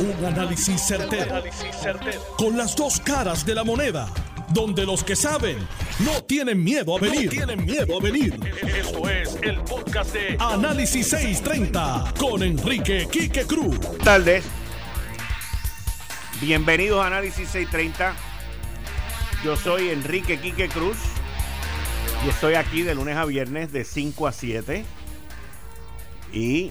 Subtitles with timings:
[0.00, 1.42] Un análisis certero,
[2.36, 4.08] Con las dos caras de la moneda.
[4.50, 5.58] Donde los que saben
[5.98, 7.28] no tienen miedo a venir.
[7.30, 8.38] tienen miedo a venir.
[8.62, 13.76] Esto es el podcast de Análisis 630 con Enrique Quique Cruz.
[13.78, 14.44] Buenas tardes.
[16.40, 18.14] Bienvenidos a Análisis 630.
[19.44, 20.96] Yo soy Enrique Quique Cruz
[22.24, 24.84] y estoy aquí de lunes a viernes de 5 a 7.
[26.32, 26.70] Y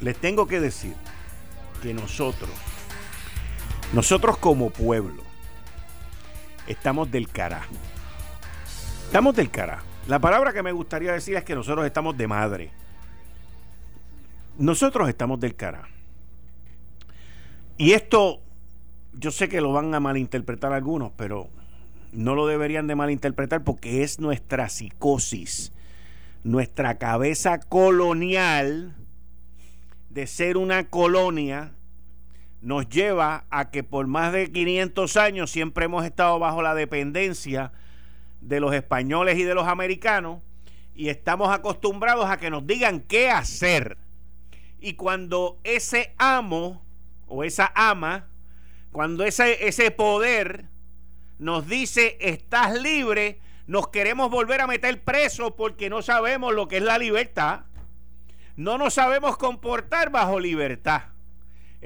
[0.00, 0.94] les tengo que decir
[1.86, 2.50] que nosotros,
[3.92, 5.22] nosotros como pueblo,
[6.66, 7.72] estamos del carajo.
[9.04, 9.86] Estamos del carajo.
[10.08, 12.70] La palabra que me gustaría decir es que nosotros estamos de madre.
[14.58, 15.86] Nosotros estamos del carajo.
[17.78, 18.40] Y esto,
[19.12, 21.50] yo sé que lo van a malinterpretar algunos, pero
[22.10, 25.70] no lo deberían de malinterpretar porque es nuestra psicosis,
[26.42, 28.96] nuestra cabeza colonial
[30.16, 31.75] de ser una colonia
[32.60, 37.72] nos lleva a que por más de 500 años siempre hemos estado bajo la dependencia
[38.40, 40.40] de los españoles y de los americanos
[40.94, 43.98] y estamos acostumbrados a que nos digan qué hacer.
[44.80, 46.82] Y cuando ese amo
[47.26, 48.28] o esa ama,
[48.92, 50.66] cuando ese, ese poder
[51.38, 56.78] nos dice estás libre, nos queremos volver a meter preso porque no sabemos lo que
[56.78, 57.66] es la libertad
[58.56, 61.02] no nos sabemos comportar bajo libertad.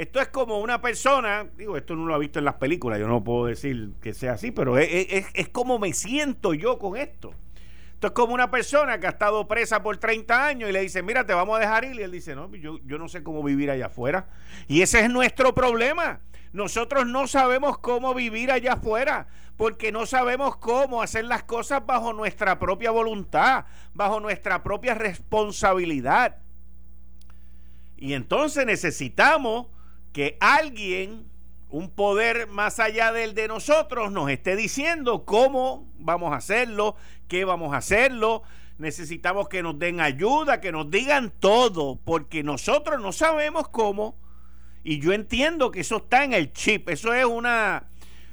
[0.01, 3.07] Esto es como una persona, digo, esto no lo ha visto en las películas, yo
[3.07, 7.35] no puedo decir que sea así, pero es, como me siento yo con esto.
[7.93, 11.03] Esto es como una persona que ha estado presa por 30 años y le dice,
[11.03, 11.97] mira, te vamos a dejar ir.
[11.97, 14.27] Y él dice, no, yo, yo no sé cómo vivir allá afuera.
[14.69, 16.21] Y ese es nuestro problema.
[16.55, 19.27] Nosotros no sabemos cómo vivir allá afuera
[19.59, 26.39] porque no sabemos cómo hacer las cosas bajo nuestra propia voluntad, bajo nuestra propia responsabilidad.
[27.99, 29.67] Y entonces necesitamos
[30.13, 31.27] que alguien,
[31.71, 36.97] un poder más allá del de nosotros, nos esté diciendo cómo vamos a hacerlo,
[37.29, 38.43] qué vamos a hacerlo.
[38.79, 44.17] Necesitamos que nos den ayuda, que nos digan todo, porque nosotros no sabemos cómo.
[44.83, 47.85] Y yo entiendo que eso está en el chip, eso es una,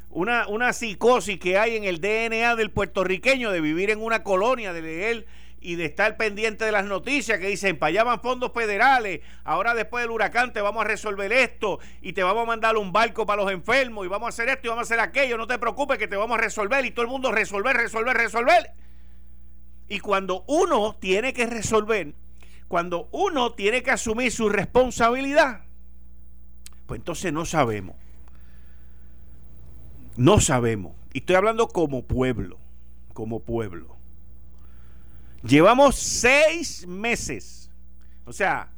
[0.10, 4.72] una, una psicosis que hay en el DNA del puertorriqueño de vivir en una colonia,
[4.72, 5.28] de leer
[5.59, 9.73] y de estar pendiente de las noticias que dicen, para allá van fondos federales, ahora
[9.73, 13.25] después del huracán te vamos a resolver esto y te vamos a mandar un barco
[13.25, 15.57] para los enfermos y vamos a hacer esto y vamos a hacer aquello, no te
[15.57, 18.72] preocupes que te vamos a resolver y todo el mundo resolver, resolver, resolver.
[19.90, 22.13] Y cuando uno tiene que resolver,
[22.68, 25.62] cuando uno tiene que asumir su responsabilidad,
[26.85, 27.95] pues entonces no sabemos.
[30.18, 30.94] No sabemos.
[31.13, 32.57] Y estoy hablando como pueblo,
[33.13, 33.97] como pueblo.
[35.44, 37.70] Llevamos seis meses.
[38.25, 38.70] O sea,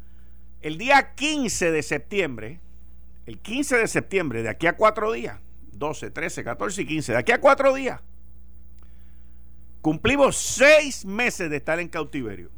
[0.62, 2.60] el día 15 de septiembre,
[3.26, 5.40] el 15 de septiembre, de aquí a cuatro días,
[5.72, 8.02] 12, 13, 14 y 15, de aquí a cuatro días,
[9.82, 12.50] cumplimos seis meses de estar en cautiverio.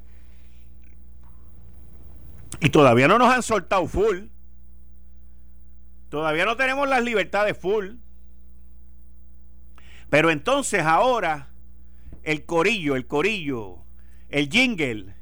[2.59, 4.27] Y todavía no nos han soltado full.
[6.09, 7.95] Todavía no tenemos las libertades full.
[10.09, 11.47] Pero entonces ahora
[12.23, 13.80] el corillo, el corillo,
[14.31, 15.13] el jingle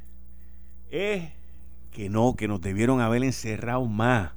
[0.92, 1.30] es
[1.92, 4.32] que no, que nos debieron haber encerrado más.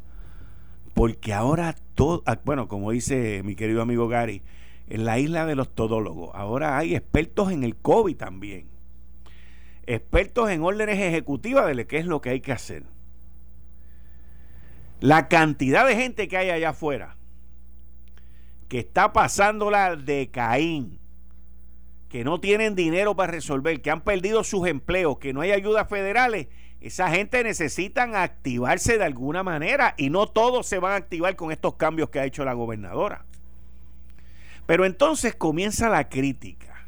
[0.95, 4.43] Porque ahora todo, ah, bueno, como dice mi querido amigo Gary,
[4.89, 8.67] en la isla de los todólogos, ahora hay expertos en el COVID también.
[9.87, 12.85] Expertos en órdenes ejecutivas de qué es lo que hay que hacer.
[15.01, 17.17] La cantidad de gente que hay allá afuera
[18.69, 20.99] que está pasándola de Caín
[22.13, 25.89] que no tienen dinero para resolver, que han perdido sus empleos, que no hay ayudas
[25.89, 26.49] federales,
[26.83, 31.51] esa gente necesitan activarse de alguna manera y no todos se van a activar con
[31.51, 33.25] estos cambios que ha hecho la gobernadora.
[34.67, 36.87] Pero entonces comienza la crítica.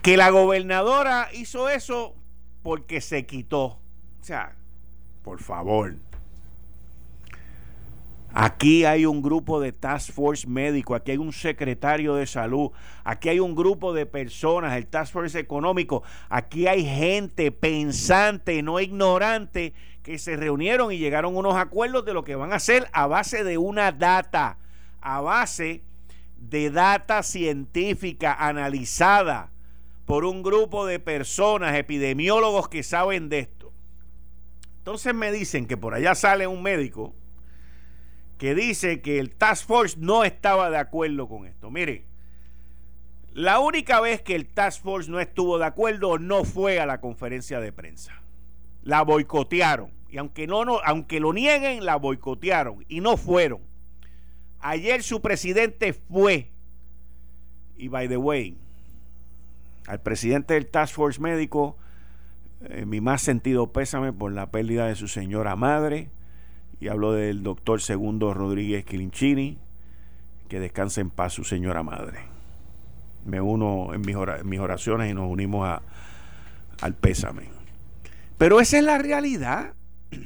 [0.00, 2.14] Que la gobernadora hizo eso
[2.62, 3.64] porque se quitó.
[3.64, 3.80] O
[4.20, 4.54] sea,
[5.24, 5.96] por favor.
[8.34, 12.70] Aquí hay un grupo de task force médico, aquí hay un secretario de salud,
[13.02, 18.80] aquí hay un grupo de personas, el task force económico, aquí hay gente pensante, no
[18.80, 19.72] ignorante,
[20.02, 23.06] que se reunieron y llegaron a unos acuerdos de lo que van a hacer a
[23.06, 24.58] base de una data,
[25.00, 25.82] a base
[26.36, 29.50] de data científica analizada
[30.04, 33.72] por un grupo de personas, epidemiólogos que saben de esto.
[34.78, 37.14] Entonces me dicen que por allá sale un médico
[38.38, 41.70] que dice que el Task Force no estaba de acuerdo con esto.
[41.70, 42.04] Mire,
[43.32, 47.00] la única vez que el Task Force no estuvo de acuerdo no fue a la
[47.00, 48.22] conferencia de prensa.
[48.82, 49.92] La boicotearon.
[50.08, 53.60] Y aunque no, no, aunque lo nieguen, la boicotearon y no fueron.
[54.60, 56.50] Ayer su presidente fue.
[57.76, 58.56] Y by the way,
[59.86, 61.76] al presidente del Task Force Médico,
[62.62, 66.10] eh, mi más sentido pésame por la pérdida de su señora madre.
[66.80, 69.58] Y hablo del doctor Segundo Rodríguez Quilinchini.
[70.48, 72.20] Que descanse en paz su señora madre.
[73.26, 75.82] Me uno en mis, oraciones y nos unimos a,
[76.80, 77.50] al pésame.
[78.38, 79.74] Pero esa es la realidad.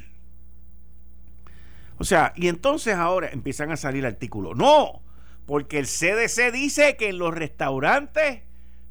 [1.99, 4.57] O sea, y entonces ahora empiezan a salir artículos.
[4.57, 5.01] No,
[5.45, 8.41] porque el CDC dice que en los restaurantes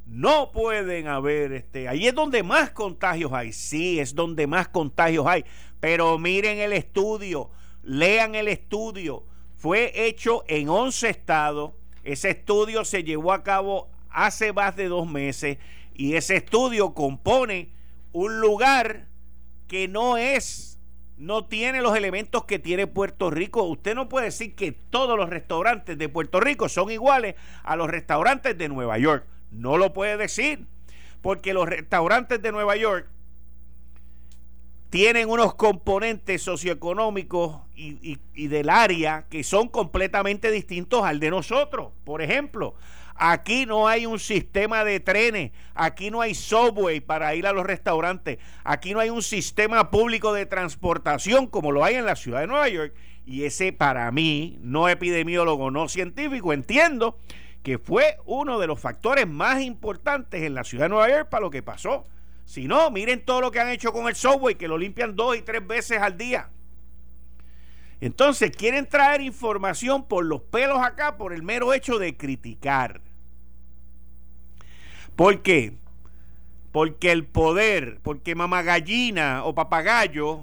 [0.06, 3.52] no pueden haber, este, ahí es donde más contagios hay.
[3.52, 5.44] Sí, es donde más contagios hay.
[5.80, 7.50] Pero miren el estudio,
[7.82, 9.24] lean el estudio.
[9.56, 11.72] Fue hecho en 11 estados.
[12.04, 15.58] Ese estudio se llevó a cabo hace más de dos meses
[15.94, 17.70] y ese estudio compone
[18.12, 19.08] un lugar
[19.68, 20.78] que no es,
[21.16, 23.62] no tiene los elementos que tiene Puerto Rico.
[23.62, 27.88] Usted no puede decir que todos los restaurantes de Puerto Rico son iguales a los
[27.88, 29.26] restaurantes de Nueva York.
[29.52, 30.66] No lo puede decir,
[31.20, 33.06] porque los restaurantes de Nueva York
[34.90, 38.18] tienen unos componentes socioeconómicos y,
[38.48, 41.92] del área que son completamente distintos al de nosotros.
[42.04, 42.74] Por ejemplo,
[43.14, 47.64] Aquí no hay un sistema de trenes, aquí no hay subway para ir a los
[47.64, 52.40] restaurantes, aquí no hay un sistema público de transportación como lo hay en la ciudad
[52.40, 52.94] de Nueva York.
[53.26, 57.18] Y ese para mí, no epidemiólogo, no científico, entiendo
[57.62, 61.42] que fue uno de los factores más importantes en la ciudad de Nueva York para
[61.42, 62.06] lo que pasó.
[62.44, 65.36] Si no, miren todo lo que han hecho con el subway, que lo limpian dos
[65.36, 66.50] y tres veces al día.
[68.00, 73.00] Entonces quieren traer información por los pelos acá por el mero hecho de criticar.
[75.14, 75.76] ¿Por qué?
[76.72, 80.42] Porque el poder, porque mamá gallina o papagayo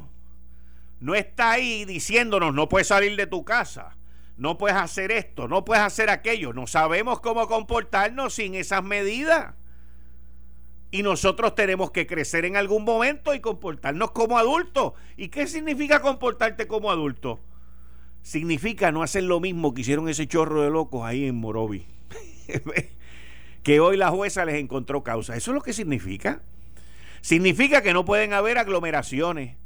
[1.02, 3.98] no está ahí diciéndonos no puedes salir de tu casa,
[4.40, 6.54] no puedes hacer esto, no puedes hacer aquello.
[6.54, 9.54] No sabemos cómo comportarnos sin esas medidas.
[10.92, 14.94] Y nosotros tenemos que crecer en algún momento y comportarnos como adultos.
[15.16, 17.40] ¿Y qué significa comportarte como adulto?
[18.22, 21.86] significa no hacer lo mismo que hicieron ese chorro de locos ahí en Morovi.
[23.64, 25.36] que hoy la jueza les encontró causa.
[25.36, 26.42] Eso es lo que significa.
[27.22, 29.58] Significa que no pueden haber aglomeraciones.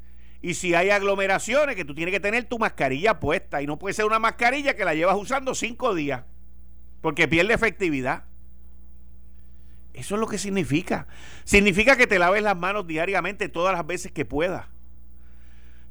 [0.44, 3.64] Y si hay aglomeraciones, que tú tienes que tener tu mascarilla puesta.
[3.64, 6.26] Y no puede ser una mascarilla que la llevas usando cinco días.
[7.02, 8.26] Porque pierde efectividad.
[9.94, 11.08] Eso es lo que significa.
[11.44, 14.68] Significa que te laves las manos diariamente todas las veces que puedas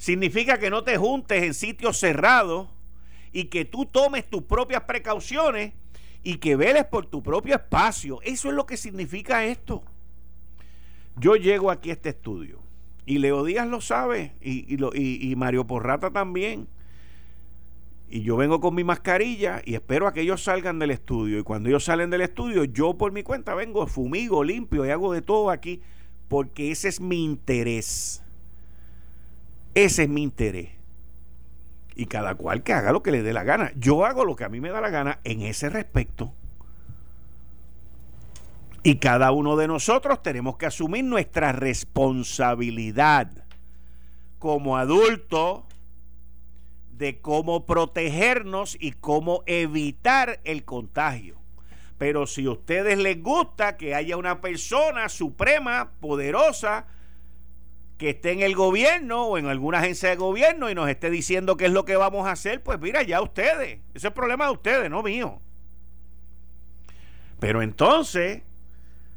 [0.02, 2.68] significa que no te juntes en sitios cerrados
[3.30, 5.74] y que tú tomes tus propias precauciones
[6.24, 8.20] y que veles por tu propio espacio.
[8.22, 9.84] Eso es lo que significa esto.
[11.14, 12.61] Yo llego aquí a este estudio
[13.06, 16.68] y Leo Díaz lo sabe y, y Mario Porrata también.
[18.08, 21.38] Y yo vengo con mi mascarilla y espero a que ellos salgan del estudio.
[21.38, 25.14] Y cuando ellos salen del estudio, yo por mi cuenta vengo, fumigo, limpio y hago
[25.14, 25.80] de todo aquí
[26.28, 28.22] porque ese es mi interés.
[29.74, 30.70] Ese es mi interés.
[31.94, 33.72] Y cada cual que haga lo que le dé la gana.
[33.76, 36.32] Yo hago lo que a mí me da la gana en ese respecto.
[38.82, 43.30] Y cada uno de nosotros tenemos que asumir nuestra responsabilidad
[44.38, 45.62] como adultos
[46.90, 51.36] de cómo protegernos y cómo evitar el contagio.
[51.96, 56.86] Pero si a ustedes les gusta que haya una persona suprema, poderosa,
[57.98, 61.56] que esté en el gobierno o en alguna agencia de gobierno y nos esté diciendo
[61.56, 63.78] qué es lo que vamos a hacer, pues mira, ya ustedes.
[63.94, 65.40] Ese es problema de ustedes, no mío.
[67.38, 68.42] Pero entonces,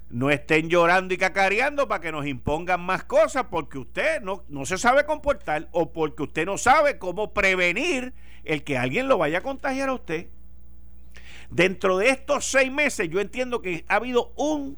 [0.10, 4.66] no estén llorando y cacareando para que nos impongan más cosas porque usted no, no
[4.66, 9.40] se sabe comportar o porque usted no sabe cómo prevenir el que alguien lo vaya
[9.40, 10.28] a contagiar a usted.
[11.50, 14.78] Dentro de estos seis meses yo entiendo que ha habido un,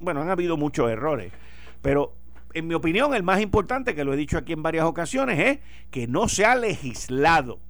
[0.00, 1.32] bueno, han habido muchos errores,
[1.80, 2.14] pero
[2.54, 5.58] en mi opinión, el más importante, que lo he dicho aquí en varias ocasiones, es
[5.90, 7.60] que no se ha legislado.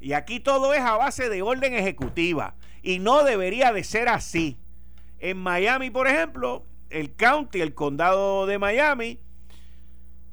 [0.00, 2.54] Y aquí todo es a base de orden ejecutiva.
[2.82, 4.58] Y no debería de ser así.
[5.18, 9.18] En Miami, por ejemplo, el county, el condado de Miami,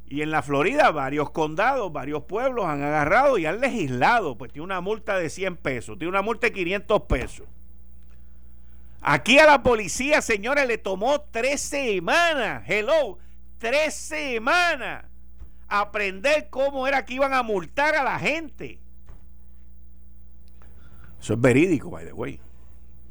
[0.06, 4.38] y en la Florida, varios condados, varios pueblos han agarrado y han legislado.
[4.38, 7.48] Pues tiene una multa de 100 pesos, tiene una multa de 500 pesos.
[9.02, 12.64] Aquí a la policía, señores, le tomó tres semanas.
[12.68, 13.18] Hello
[13.64, 15.06] tres semanas
[15.70, 18.78] aprender cómo era que iban a multar a la gente.
[21.18, 22.42] Eso es verídico, by the way.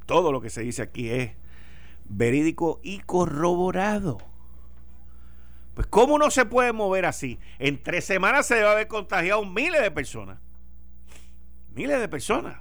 [0.04, 1.32] Todo lo que se dice aquí es
[2.04, 4.18] verídico y corroborado.
[5.74, 7.38] Pues ¿cómo no se puede mover así?
[7.58, 10.38] En tres semanas se debe haber contagiado miles de personas.
[11.74, 12.58] Miles de personas.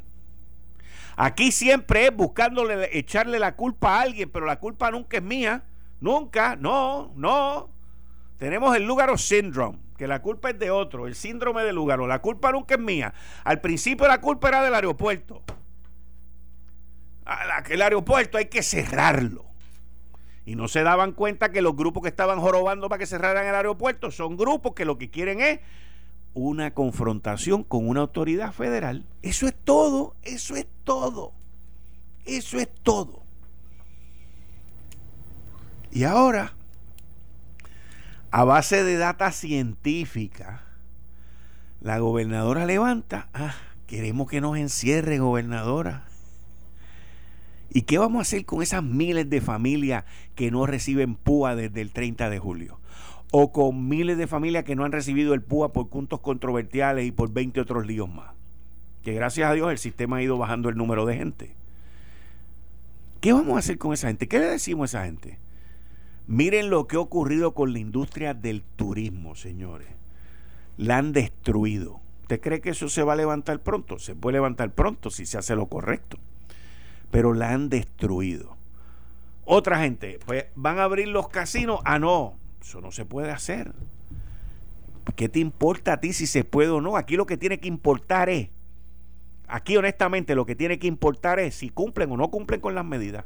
[1.17, 5.63] Aquí siempre es buscándole echarle la culpa a alguien, pero la culpa nunca es mía.
[5.99, 7.69] Nunca, no, no.
[8.37, 12.07] Tenemos el Lugaro Syndrome, que la culpa es de otro, el síndrome de Lugaro.
[12.07, 13.13] La culpa nunca es mía.
[13.43, 15.43] Al principio la culpa era del aeropuerto.
[17.69, 19.45] El aeropuerto hay que cerrarlo.
[20.45, 23.55] Y no se daban cuenta que los grupos que estaban jorobando para que cerraran el
[23.55, 25.59] aeropuerto son grupos que lo que quieren es
[26.33, 29.05] una confrontación con una autoridad federal.
[29.21, 31.33] Eso es todo, eso es todo.
[32.25, 33.23] Eso es todo.
[35.91, 36.53] Y ahora,
[38.31, 40.63] a base de data científica,
[41.81, 43.55] la gobernadora levanta, ah,
[43.87, 46.05] queremos que nos encierre, gobernadora.
[47.73, 50.03] ¿Y qué vamos a hacer con esas miles de familias
[50.35, 52.79] que no reciben PUA desde el 30 de julio?
[53.31, 57.13] O con miles de familias que no han recibido el PUA por puntos controversiales y
[57.13, 58.31] por 20 otros líos más.
[59.03, 61.55] Que gracias a Dios el sistema ha ido bajando el número de gente.
[63.21, 64.27] ¿Qué vamos a hacer con esa gente?
[64.27, 65.39] ¿Qué le decimos a esa gente?
[66.27, 69.87] Miren lo que ha ocurrido con la industria del turismo, señores.
[70.75, 72.01] La han destruido.
[72.23, 73.97] ¿Usted cree que eso se va a levantar pronto?
[73.97, 76.17] Se puede levantar pronto si se hace lo correcto
[77.11, 78.57] pero la han destruido.
[79.45, 81.81] Otra gente, pues van a abrir los casinos.
[81.83, 83.73] Ah, no, eso no se puede hacer.
[85.15, 86.95] ¿Qué te importa a ti si se puede o no?
[86.95, 88.49] Aquí lo que tiene que importar es,
[89.47, 92.85] aquí honestamente lo que tiene que importar es si cumplen o no cumplen con las
[92.85, 93.25] medidas.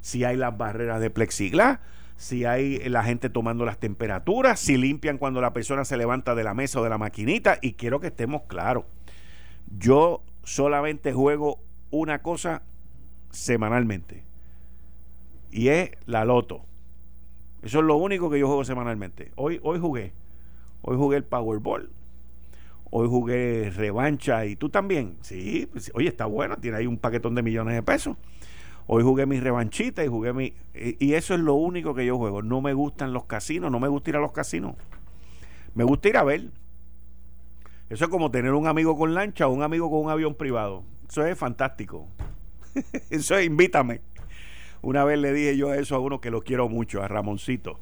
[0.00, 1.80] Si hay las barreras de plexiglas,
[2.16, 6.44] si hay la gente tomando las temperaturas, si limpian cuando la persona se levanta de
[6.44, 7.58] la mesa o de la maquinita.
[7.60, 8.84] Y quiero que estemos claros.
[9.78, 11.58] Yo solamente juego
[11.90, 12.62] una cosa
[13.34, 14.24] semanalmente.
[15.50, 16.64] Y es la loto.
[17.62, 19.32] Eso es lo único que yo juego semanalmente.
[19.36, 20.12] Hoy, hoy jugué.
[20.82, 21.90] Hoy jugué el Powerball.
[22.90, 25.16] Hoy jugué revancha y tú también.
[25.22, 28.16] Sí, pues, oye, está bueno, tiene ahí un paquetón de millones de pesos.
[28.86, 30.52] Hoy jugué mi revanchita y jugué mi...
[30.74, 32.42] Y, eso es lo único que yo juego.
[32.42, 34.76] No me gustan los casinos, no me gusta ir a los casinos.
[35.74, 36.50] Me gusta ir a ver.
[37.88, 40.84] Eso es como tener un amigo con lancha o un amigo con un avión privado.
[41.08, 42.06] Eso es fantástico.
[43.10, 44.00] eso es invítame.
[44.82, 47.80] Una vez le dije yo eso a uno que lo quiero mucho, a Ramoncito.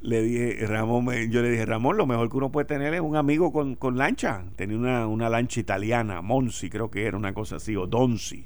[0.00, 3.16] Le dije, Ramón, yo le dije, Ramón, lo mejor que uno puede tener es un
[3.16, 4.44] amigo con, lancha.
[4.56, 8.44] Tenía una, una, lancha italiana, Monsi, creo que era una cosa así, o Donzi,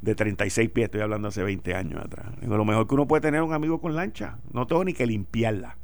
[0.00, 2.26] de 36 pies, estoy hablando hace 20 años atrás.
[2.40, 4.38] Digo, lo mejor que uno puede tener es un amigo con lancha.
[4.52, 5.76] No tengo ni que limpiarla,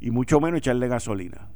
[0.00, 1.48] y mucho menos echarle gasolina.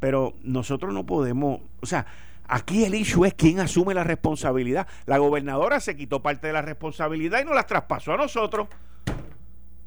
[0.00, 2.06] Pero nosotros no podemos, o sea,
[2.48, 4.86] Aquí el issue es quién asume la responsabilidad.
[5.06, 8.68] La gobernadora se quitó parte de la responsabilidad y nos la traspasó a nosotros.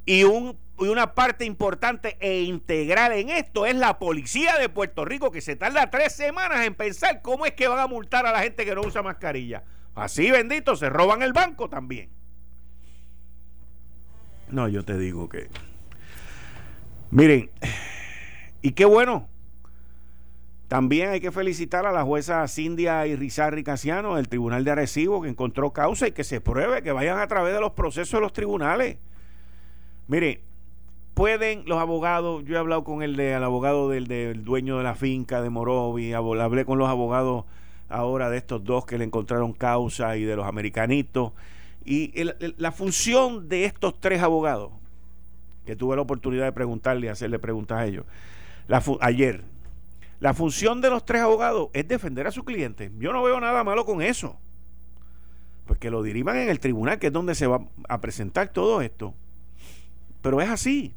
[0.05, 5.31] Y, un, una parte importante e integral en esto es la policía de Puerto Rico,
[5.31, 8.41] que se tarda tres semanas en pensar cómo es que van a multar a la
[8.41, 9.63] gente que no usa mascarilla.
[9.95, 12.09] Así, bendito, se roban el banco también.
[14.49, 15.49] No, yo te digo que...
[17.11, 17.49] Miren,
[18.61, 19.29] y qué bueno
[20.67, 25.29] también hay que felicitar a la jueza Cindia Rizarri Casiano del Tribunal de Arecibo que
[25.29, 28.33] encontró causa y que se pruebe, que vayan a través de los procesos de los
[28.33, 28.97] tribunales.
[30.07, 30.41] Mire,
[31.13, 34.95] pueden los abogados, yo he hablado con el, de, abogado del, del, dueño de la
[34.95, 37.45] finca de Morovi, hablé con los abogados
[37.87, 41.33] ahora de estos dos que le encontraron causa y de los americanitos.
[41.85, 42.11] Y
[42.57, 44.71] la función de estos tres abogados,
[45.65, 48.05] que tuve la oportunidad de preguntarle hacerle preguntas a ellos,
[49.01, 49.43] ayer,
[50.19, 52.91] la función de los tres abogados es defender a su cliente.
[52.97, 54.39] Yo no veo nada malo con eso.
[55.65, 58.81] Pues que lo diriman en el tribunal, que es donde se va a presentar todo
[58.81, 59.13] esto.
[60.21, 60.93] Pero es así.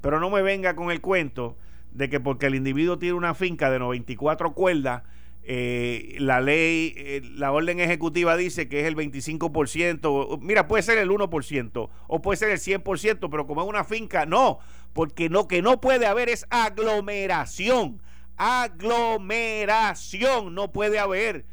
[0.00, 1.56] Pero no me venga con el cuento
[1.92, 5.02] de que porque el individuo tiene una finca de 94 cuerdas,
[5.44, 10.98] eh, la ley, eh, la orden ejecutiva dice que es el 25%, mira, puede ser
[10.98, 14.58] el 1% o puede ser el 100%, pero como es una finca, no,
[14.92, 18.02] porque no, que no puede haber es aglomeración
[18.36, 21.46] aglomeración no puede haber.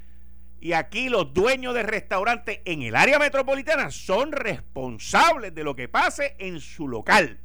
[0.60, 5.90] Y aquí los dueños de restaurantes en el área metropolitana son responsables de lo que
[5.90, 7.40] pase en su local.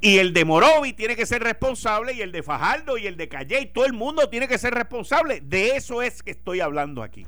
[0.00, 3.28] Y el de Morovi tiene que ser responsable, y el de Fajardo, y el de
[3.28, 5.40] Calle, y todo el mundo tiene que ser responsable.
[5.40, 7.26] De eso es que estoy hablando aquí.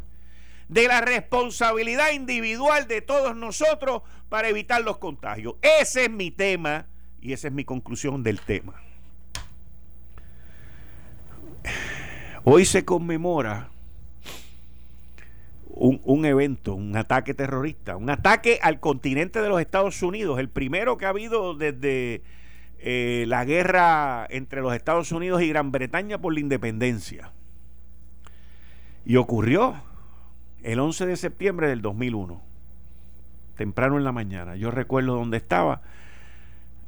[0.69, 5.55] De la responsabilidad individual de todos nosotros para evitar los contagios.
[5.63, 6.87] Ese es mi tema
[7.21, 8.83] y esa es mi conclusión del tema.
[12.45, 13.71] Hoy se conmemora
[15.77, 20.97] un, evento, un ataque terrorista, un ataque al continente de los Estados Unidos, el primero
[20.97, 22.23] que ha habido desde
[22.79, 27.31] eh, la guerra entre los Estados Unidos y Gran Bretaña por la independencia.
[29.05, 29.75] Y ocurrió
[30.63, 32.41] el 11 de septiembre del 2001,
[33.57, 34.57] temprano en la mañana.
[34.57, 35.83] Yo recuerdo dónde estaba,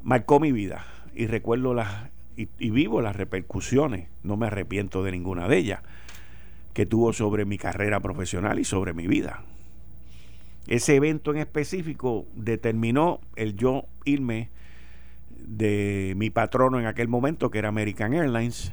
[0.02, 2.10] marcó mi vida y recuerdo las
[2.58, 5.80] y vivo las repercusiones, no me arrepiento de ninguna de ellas
[6.72, 9.42] que tuvo sobre mi carrera profesional y sobre mi vida.
[10.68, 14.50] Ese evento en específico determinó el yo irme
[15.30, 18.72] de mi patrono en aquel momento, que era American Airlines,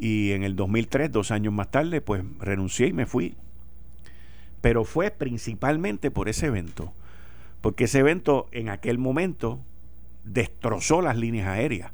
[0.00, 3.36] y en el 2003, dos años más tarde, pues renuncié y me fui.
[4.60, 6.92] Pero fue principalmente por ese evento,
[7.62, 9.60] porque ese evento en aquel momento
[10.24, 11.92] destrozó las líneas aéreas.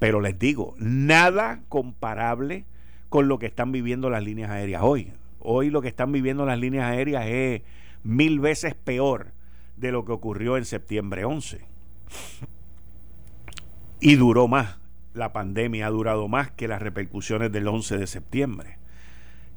[0.00, 2.64] Pero les digo, nada comparable
[3.10, 5.12] con lo que están viviendo las líneas aéreas hoy.
[5.40, 7.62] Hoy lo que están viviendo las líneas aéreas es
[8.02, 9.32] mil veces peor
[9.76, 11.60] de lo que ocurrió en septiembre 11.
[14.00, 14.78] Y duró más.
[15.12, 18.78] La pandemia ha durado más que las repercusiones del 11 de septiembre,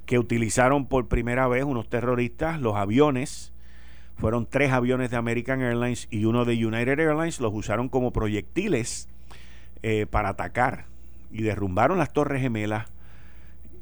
[0.05, 3.53] que utilizaron por primera vez unos terroristas los aviones.
[4.17, 7.39] Fueron tres aviones de American Airlines y uno de United Airlines.
[7.39, 9.07] Los usaron como proyectiles
[9.83, 10.85] eh, para atacar.
[11.31, 12.87] Y derrumbaron las torres gemelas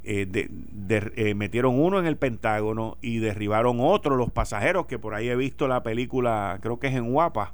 [0.03, 0.50] eh,
[0.89, 5.36] eh, metieron uno en el Pentágono y derribaron otro, los pasajeros, que por ahí he
[5.36, 7.53] visto la película, creo que es en Guapa,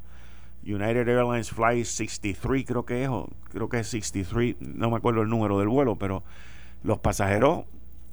[0.63, 3.09] United Airlines Flight 63, creo que es,
[3.49, 6.23] creo que es 63, no me acuerdo el número del vuelo, pero
[6.83, 7.65] los pasajeros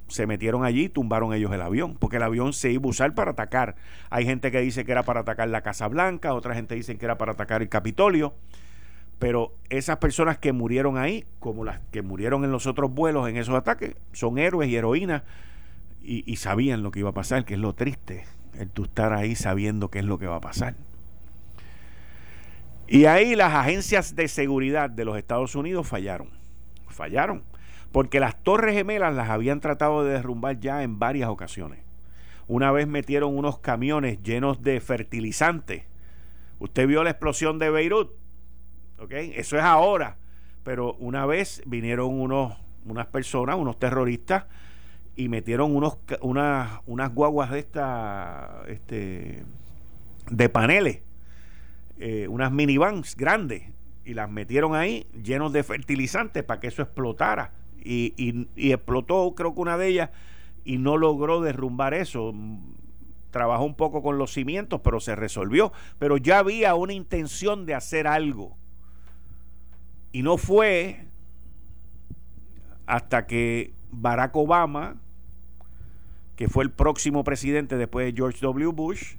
[0.09, 3.15] se metieron allí y tumbaron ellos el avión, porque el avión se iba a usar
[3.15, 3.75] para atacar.
[4.09, 7.05] Hay gente que dice que era para atacar la Casa Blanca, otra gente dice que
[7.05, 8.33] era para atacar el Capitolio
[9.19, 13.37] pero esas personas que murieron ahí, como las que murieron en los otros vuelos, en
[13.37, 15.23] esos ataques, son héroes y heroínas
[16.01, 19.89] y, sabían lo que iba a pasar, que es lo triste, el estar ahí sabiendo
[19.89, 20.75] qué es lo que va a pasar.
[22.87, 26.29] Y ahí las agencias de seguridad de los Estados Unidos fallaron,
[26.87, 27.43] fallaron,
[27.91, 31.79] porque las torres gemelas las habían tratado de derrumbar ya en varias ocasiones.
[32.47, 35.85] Una vez metieron unos camiones llenos de fertilizantes.
[36.59, 38.11] Usted vio la explosión de Beirut,
[39.09, 40.17] eso es ahora.
[40.63, 42.53] Pero una vez vinieron unos,
[42.85, 44.45] unas personas, unos terroristas,
[45.15, 49.43] y metieron unos, unas, unas guaguas de esta, este,
[50.29, 51.01] de paneles,
[51.99, 53.63] eh, unas minivans grandes,
[54.03, 57.51] y las metieron ahí llenos de fertilizantes para que eso explotara.
[57.83, 60.09] Y, y, y, explotó, creo que una de ellas,
[60.63, 62.33] y no logró derrumbar eso.
[63.31, 65.71] Trabajó un poco con los cimientos, pero se resolvió.
[65.99, 68.57] Pero ya había una intención de hacer algo.
[70.15, 71.07] Y no fue
[72.85, 74.95] hasta que Barack Obama,
[76.37, 78.71] que fue el próximo presidente después de George W.
[78.71, 79.15] Bush,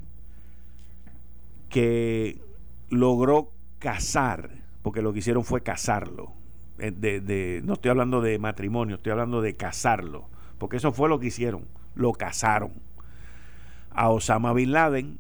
[1.69, 2.41] que
[2.89, 4.49] logró casar,
[4.81, 6.33] porque lo que hicieron fue casarlo.
[6.79, 11.21] Eh, de, no estoy hablando de matrimonio, estoy hablando de casarlo, porque eso fue lo
[11.21, 12.73] que hicieron, lo casaron
[13.91, 15.19] a Osama Bin Laden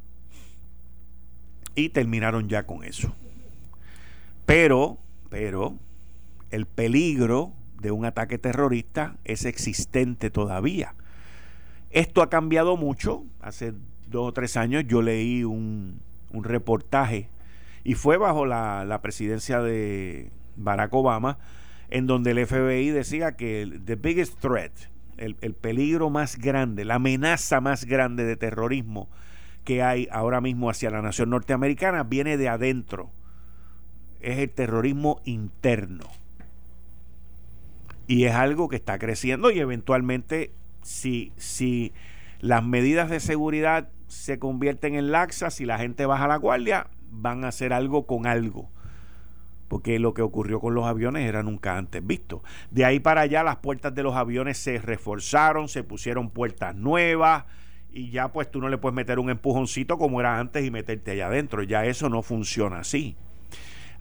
[1.75, 3.15] y terminaron ya con eso.
[4.47, 5.79] Pero pero
[6.51, 10.95] el peligro de un ataque terrorista es existente todavía.
[11.91, 13.25] Esto ha cambiado mucho.
[13.41, 13.75] Hace
[14.09, 16.01] dos o tres años yo leí un,
[16.33, 17.31] reportaje
[17.83, 21.39] y fue bajo la, presidencia de Barack Obama,
[21.89, 24.73] en donde el FBI decía que the biggest threat,
[25.17, 29.09] el, el, peligro más grande, la amenaza más grande de terrorismo
[29.65, 33.11] que hay ahora mismo hacia la nación norteamericana viene de adentro
[34.21, 36.05] es el terrorismo interno.
[38.07, 40.53] Y es algo que está creciendo y eventualmente
[40.83, 41.93] si, si
[42.41, 47.45] las medidas de seguridad se convierten en laxas, si la gente baja la guardia, van
[47.45, 48.71] a hacer algo con algo.
[49.69, 52.45] Porque lo que ocurrió con los aviones era nunca antes visto.
[52.71, 57.45] De ahí para allá las puertas de los aviones se reforzaron, se pusieron puertas nuevas
[57.91, 61.13] y ya pues tú no le puedes meter un empujoncito como era antes y meterte
[61.13, 61.65] allá adentro.
[61.65, 63.17] Ya eso no funciona así.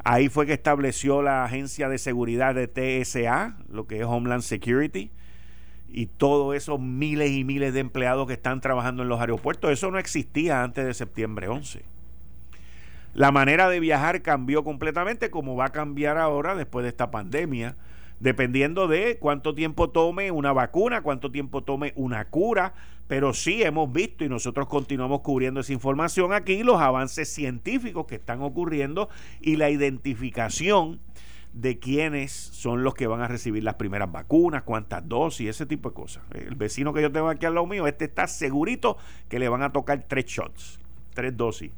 [0.08, 5.10] Ahí fue que estableció la agencia de seguridad de TSA, lo que es Homeland Security,
[5.90, 9.72] y todos esos miles y miles de empleados que están trabajando en los aeropuertos.
[9.72, 11.84] Eso no existía antes de septiembre 11.
[13.16, 17.76] La manera de viajar cambió completamente, como va a cambiar ahora después de esta pandemia
[18.20, 22.74] dependiendo de cuánto tiempo tome una vacuna, cuánto tiempo tome una cura,
[23.08, 28.16] pero sí hemos visto y nosotros continuamos cubriendo esa información aquí, los avances científicos que
[28.16, 29.10] están ocurriendo
[29.42, 31.00] y la identificación
[31.54, 35.90] de quiénes son los que van a recibir las primeras vacunas, cuántas dosis, ese tipo
[35.90, 36.24] de cosas.
[36.34, 38.98] El vecino que yo tengo aquí al lado mío, este está segurito
[39.30, 40.80] que le van a tocar tres shots,
[41.14, 41.72] tres dosis.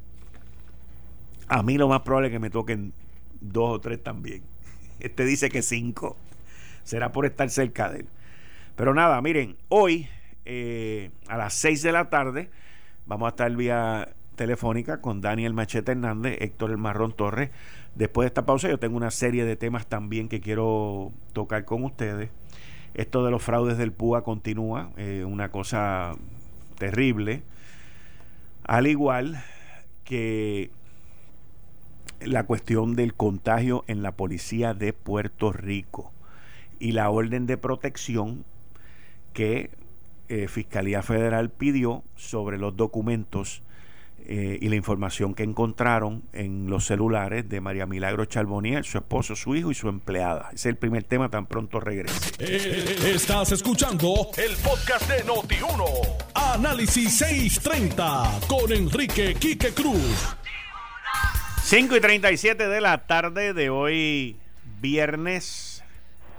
[1.47, 2.93] A mí lo más probable es que me toquen
[3.39, 4.41] dos o tres también.
[4.99, 6.17] Este dice que cinco.
[6.87, 8.07] Será por estar cerca de él.
[8.77, 10.07] Pero nada, miren, hoy
[10.45, 12.49] eh, a las seis de la tarde
[13.05, 17.49] vamos a estar vía telefónica con Daniel Machete Hernández, Héctor El Marrón Torres.
[17.95, 21.83] Después de esta pausa yo tengo una serie de temas también que quiero tocar con
[21.83, 22.29] ustedes.
[22.93, 26.15] Esto de los fraudes del PUA continúa, eh, una cosa
[26.77, 27.43] terrible.
[28.63, 29.43] Al igual
[30.05, 30.71] que
[32.21, 36.13] la cuestión del contagio en la policía de Puerto Rico
[36.79, 38.45] y la orden de protección
[39.33, 39.71] que
[40.29, 43.61] eh, Fiscalía Federal pidió sobre los documentos
[44.29, 49.37] eh, y la información que encontraron en los celulares de María Milagro Charbonier, su esposo,
[49.37, 50.49] su hijo y su empleada.
[50.49, 52.31] Ese es el primer tema, tan pronto regrese.
[52.39, 55.85] Eh, estás escuchando el podcast de Noti1.
[56.33, 60.35] Análisis 630 con Enrique Quique Cruz.
[61.63, 64.35] 5 y 37 de la tarde de hoy,
[64.81, 65.76] viernes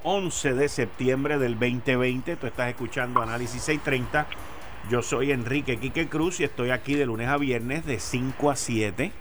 [0.05, 2.37] 11 de septiembre del 2020.
[2.37, 4.27] Tú estás escuchando Análisis 630
[4.91, 8.57] yo soy Enrique Quique Cruz y estoy aquí de lunes a viernes de 5 a
[8.57, 9.13] 7.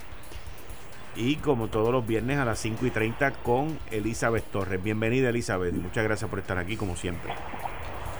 [1.17, 4.81] Y como todos los viernes a las 5 y 30 con Elizabeth Torres.
[4.81, 7.33] Bienvenida Elizabeth muchas gracias por estar aquí como siempre.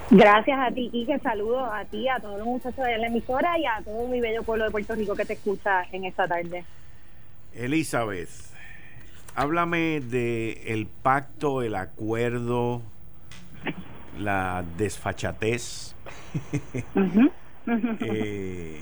[0.10, 1.20] Gracias a ti, Quique.
[1.20, 4.44] Saludos a ti, a todos los muchachos de la emisora y a todo mi bello
[4.44, 6.66] pueblo de Puerto Rico que te escucha en esta tarde.
[7.54, 8.30] Elizabeth,
[9.38, 12.82] háblame de el pacto, el acuerdo,
[14.20, 15.96] la desfachatez
[18.00, 18.82] eh,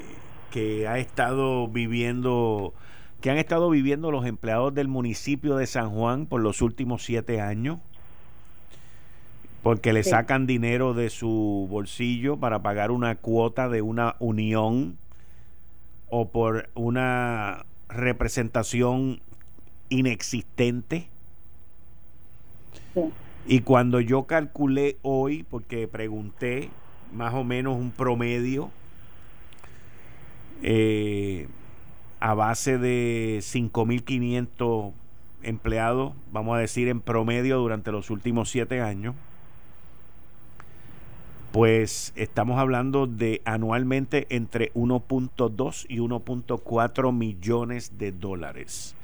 [0.51, 2.73] que ha estado viviendo
[3.19, 7.41] que han estado viviendo los empleados del municipio de San Juan por los últimos siete
[7.41, 7.79] años
[9.61, 14.97] porque le sacan dinero de su bolsillo para pagar una cuota de una unión
[16.07, 19.19] o por una representación
[19.89, 21.07] inexistente.
[23.47, 26.69] Y cuando yo calculé hoy, porque pregunté
[27.13, 28.71] más o menos un promedio
[30.63, 31.47] eh,
[32.19, 34.93] a base de 5.500
[35.43, 39.15] empleados, vamos a decir en promedio durante los últimos siete años,
[41.51, 48.95] pues estamos hablando de anualmente entre 1.2 y 1.4 millones de dólares.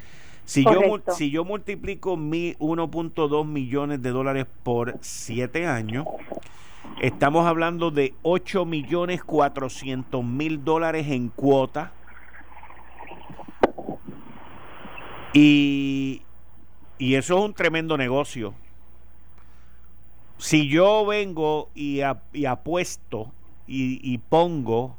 [0.51, 6.05] Si yo, si yo multiplico mi 1.2 millones de dólares por 7 años,
[6.99, 11.93] estamos hablando de 8 millones 400 mil dólares en cuota.
[15.31, 16.21] Y,
[16.97, 18.53] y eso es un tremendo negocio.
[20.37, 22.01] Si yo vengo y,
[22.33, 23.31] y apuesto
[23.67, 24.97] y, y pongo,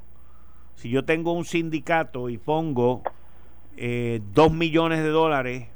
[0.77, 3.03] si yo tengo un sindicato y pongo
[3.77, 5.69] eh, dos millones de dólares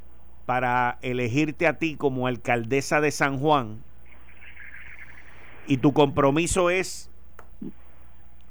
[0.46, 3.82] para elegirte a ti como alcaldesa de San Juan.
[5.66, 7.10] Y tu compromiso es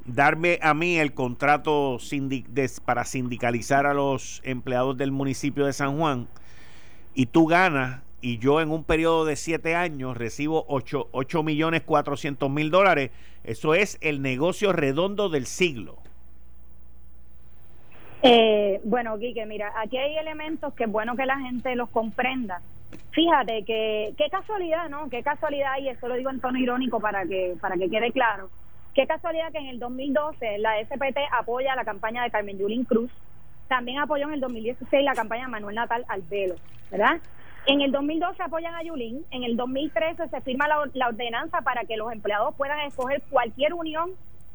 [0.05, 1.97] darme a mí el contrato
[2.83, 6.27] para sindicalizar a los empleados del municipio de San Juan.
[7.13, 11.83] Y tú ganas y yo en un periodo de siete años recibo 8, 8 millones
[11.83, 13.11] 400 mil dólares,
[13.43, 15.99] eso es el negocio redondo del siglo.
[18.21, 22.61] Eh, bueno, Quique, mira, aquí hay elementos que es bueno que la gente los comprenda.
[23.11, 25.09] Fíjate que qué casualidad, ¿no?
[25.09, 28.49] Qué casualidad, y eso lo digo en tono irónico para que para que quede claro.
[28.93, 33.11] Qué casualidad que en el 2012 la SPT apoya la campaña de Carmen Yulín Cruz,
[33.67, 36.55] también apoyó en el 2016 la campaña de Manuel Natal Albelo,
[36.91, 37.19] ¿verdad?
[37.67, 41.83] En el 2012 apoyan a Yulín, en el 2013 se firma la, la ordenanza para
[41.85, 44.11] que los empleados puedan escoger cualquier unión,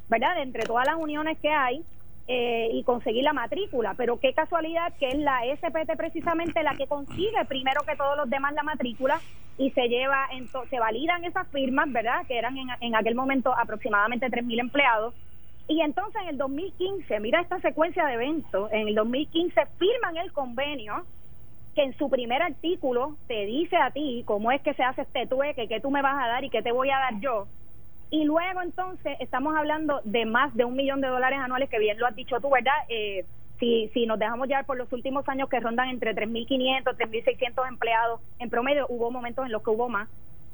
[0.09, 0.37] ¿verdad?
[0.37, 1.85] De entre todas las uniones que hay,
[2.33, 3.95] eh, y conseguir la matrícula.
[3.97, 8.31] Pero qué casualidad que es la SPT precisamente la que consigue primero que todos los
[8.31, 9.21] demás la matrícula
[9.59, 10.29] y se lleva,
[10.71, 12.25] se validan esas firmas, ¿verdad?
[12.29, 15.13] Que eran en, en aquel momento aproximadamente 3.000 empleados.
[15.67, 20.33] Y entonces en el 2015, mira esta secuencia de eventos, en el 2015 firman el
[20.33, 21.05] convenio
[21.75, 25.27] que en su primer artículo te dice a ti cómo es que se hace este
[25.27, 27.49] tueque, qué tú me vas a dar y qué te voy a dar yo
[28.11, 31.99] y luego entonces estamos hablando de más de un millón de dólares anuales, que bien
[31.99, 32.75] lo has dicho tú, ¿verdad?
[32.89, 33.25] Eh,
[33.59, 38.21] si, si nos dejamos llevar por los últimos años que rondan entre 3.500, 3.600 empleados
[38.39, 40.09] en promedio, hubo momentos en los que hubo más.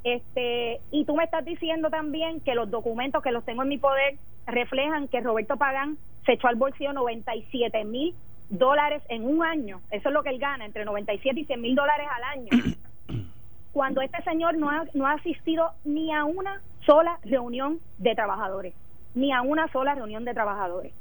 [0.04, 3.78] Este, y tú me estás diciendo también que los documentos que los tengo en mi
[3.78, 4.16] poder
[4.46, 8.14] reflejan que Roberto Pagán se echó al bolsillo 97 mil
[8.50, 9.80] dólares en un año.
[9.90, 12.50] Eso es lo que él gana, entre 97 y 100 mil dólares al año.
[13.72, 18.75] cuando este señor no ha, no ha asistido ni a una sola reunión de trabajadores,
[19.14, 20.94] ni a una sola reunión de trabajadores.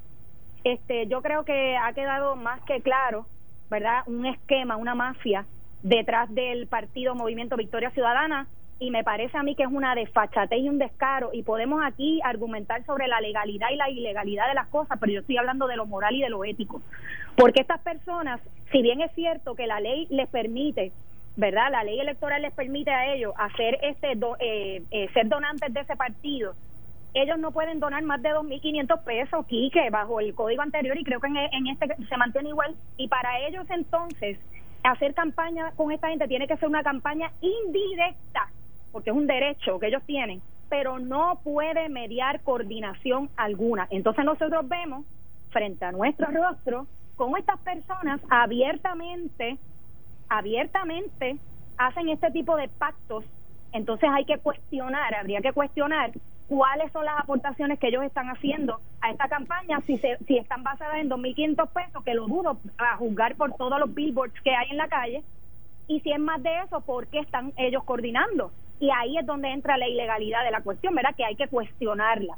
[0.63, 3.27] Este, yo creo que ha quedado más que claro,
[3.69, 4.01] ¿verdad?
[4.07, 5.45] Un esquema, una mafia
[5.83, 8.47] detrás del partido Movimiento Victoria Ciudadana
[8.79, 12.19] y me parece a mí que es una desfachatez y un descaro y podemos aquí
[12.23, 15.77] argumentar sobre la legalidad y la ilegalidad de las cosas, pero yo estoy hablando de
[15.77, 16.81] lo moral y de lo ético.
[17.37, 20.91] Porque estas personas, si bien es cierto que la ley les permite
[21.35, 21.71] ¿verdad?
[21.71, 25.95] La ley electoral les permite a ellos hacer este eh, eh, ser donantes de ese
[25.95, 26.53] partido.
[27.13, 31.19] Ellos no pueden donar más de 2.500 pesos, Quique, bajo el código anterior y creo
[31.19, 32.75] que en, en este se mantiene igual.
[32.97, 34.37] Y para ellos entonces
[34.83, 38.49] hacer campaña con esta gente tiene que ser una campaña indirecta,
[38.91, 43.87] porque es un derecho que ellos tienen, pero no puede mediar coordinación alguna.
[43.91, 45.05] Entonces nosotros vemos
[45.51, 49.57] frente a nuestro rostro cómo estas personas abiertamente
[50.29, 51.37] abiertamente
[51.77, 53.25] hacen este tipo de pactos,
[53.73, 56.11] entonces hay que cuestionar, habría que cuestionar
[56.47, 60.63] cuáles son las aportaciones que ellos están haciendo a esta campaña, si, se, si están
[60.63, 64.69] basadas en 2.500 pesos, que lo dudo a juzgar por todos los billboards que hay
[64.69, 65.23] en la calle,
[65.87, 68.51] y si es más de eso, ¿por qué están ellos coordinando?
[68.79, 71.15] Y ahí es donde entra la ilegalidad de la cuestión, ¿verdad?
[71.15, 72.37] Que hay que cuestionarla.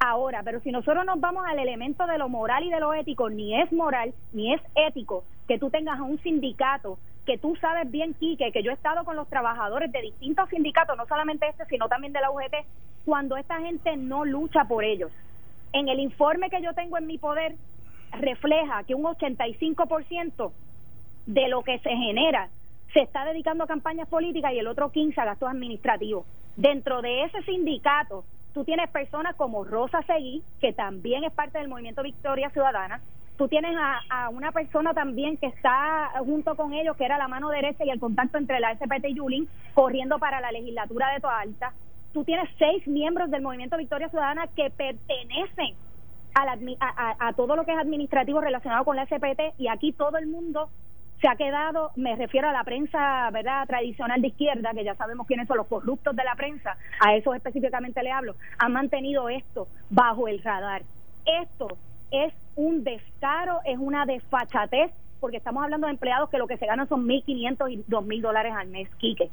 [0.00, 3.30] Ahora, pero si nosotros nos vamos al elemento de lo moral y de lo ético,
[3.30, 7.90] ni es moral ni es ético que tú tengas a un sindicato que tú sabes
[7.90, 11.64] bien, Quique, que yo he estado con los trabajadores de distintos sindicatos, no solamente este,
[11.66, 12.66] sino también de la UGT,
[13.04, 15.10] cuando esta gente no lucha por ellos.
[15.72, 17.54] En el informe que yo tengo en mi poder
[18.12, 20.52] refleja que un 85%
[21.26, 22.48] de lo que se genera
[22.92, 26.26] se está dedicando a campañas políticas y el otro 15 a gastos administrativos.
[26.56, 31.68] Dentro de ese sindicato, tú tienes personas como Rosa Seguí, que también es parte del
[31.68, 33.00] movimiento Victoria Ciudadana,
[33.42, 37.48] Tú tienes a, una persona también que está junto con ellos, que era la mano
[37.48, 41.40] derecha y el contacto entre la SPT y Yulín, corriendo para la legislatura de Toa
[41.40, 41.72] Alta.
[42.12, 45.74] Tú tienes seis miembros del Movimiento Victoria Ciudadana que pertenecen
[46.36, 50.28] a, a, todo lo que es administrativo relacionado con la SPT y aquí todo el
[50.28, 50.68] mundo
[51.20, 55.26] se ha quedado, me refiero a la prensa, ¿verdad?, tradicional de izquierda, que ya sabemos
[55.26, 59.66] quiénes son los corruptos de la prensa, a eso específicamente le hablo, han mantenido esto
[59.90, 60.82] bajo el radar.
[61.24, 61.76] Esto
[62.12, 66.66] es un descaro, es una desfachatez, porque estamos hablando de empleados que lo que se
[66.66, 69.30] ganan son 1.500 y 2.000 dólares al mes, Quique.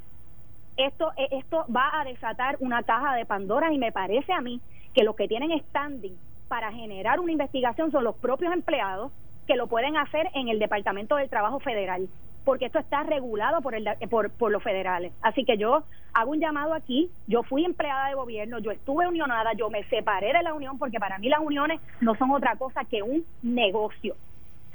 [0.78, 4.62] Esto, eh, esto va a desatar una caja de Pandora y me parece a mí
[4.94, 9.12] que los que tienen standing para generar una investigación son los propios empleados
[9.48, 12.08] que lo pueden hacer en el Departamento del Trabajo Federal
[12.50, 15.14] porque esto está regulado por, el, por, por los federales.
[15.22, 15.84] Así que yo
[16.14, 20.34] hago un llamado aquí, yo fui empleada de gobierno, yo estuve unionada, yo me separé
[20.34, 24.16] de la unión porque para mí las uniones no son otra cosa que un negocio.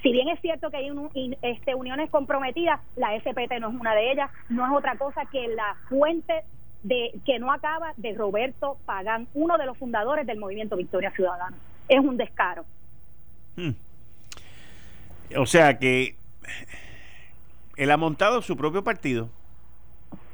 [0.05, 1.11] Si bien es cierto que hay un,
[1.43, 5.49] este, uniones comprometidas, la SPT no es una de ellas, no es otra cosa que
[5.49, 6.45] la fuente
[6.85, 11.57] de que no acaba de Roberto Pagán, uno de los fundadores del movimiento Victoria Ciudadana.
[11.89, 12.65] Es un descaro.
[13.57, 13.73] Hmm.
[15.37, 16.15] O sea que
[17.77, 19.29] él ha montado su propio partido.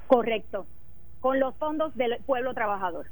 [0.06, 0.66] Correcto,
[1.20, 3.06] con los fondos del pueblo trabajador.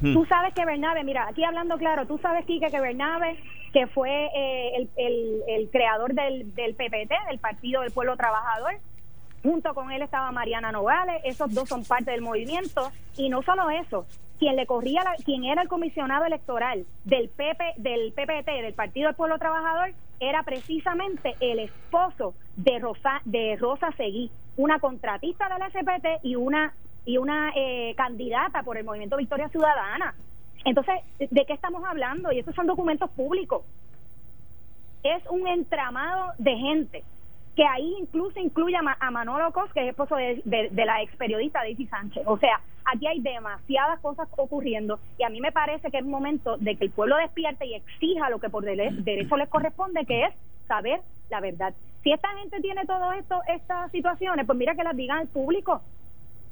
[0.00, 0.12] Hmm.
[0.12, 3.38] Tú sabes que Bernabe, mira, aquí hablando claro, tú sabes, Kike, que Bernabe,
[3.72, 8.74] que fue eh, el, el, creador del, del PPT, del Partido del Pueblo Trabajador,
[9.42, 13.70] junto con él estaba Mariana Nogales, esos dos son parte del movimiento, y no solo
[13.70, 14.06] eso,
[14.38, 19.08] quien le corría, la, quien era el comisionado electoral del PP, del PPT, del Partido
[19.08, 26.24] del Pueblo Trabajador, era precisamente el esposo de Rosa, Seguí, una contratista de la SPT
[26.24, 26.72] y una
[27.04, 30.14] y una eh, candidata por el Movimiento Victoria Ciudadana.
[30.64, 32.32] Entonces, ¿de qué estamos hablando?
[32.32, 33.62] Y estos son documentos públicos.
[35.04, 37.04] Es un entramado de gente
[37.54, 41.60] que ahí incluso incluye a, Manolo Cos, que es esposo de, de la ex periodista
[41.60, 42.24] Daisy Sánchez.
[42.26, 46.56] O sea, aquí hay demasiadas cosas ocurriendo y a mí me parece que es momento
[46.56, 50.34] de que el pueblo despierte y exija lo que por derecho les corresponde, que es
[50.66, 51.74] saber la verdad.
[52.02, 55.82] Si esta gente tiene todo esto, estas situaciones, pues mira que las digan al público,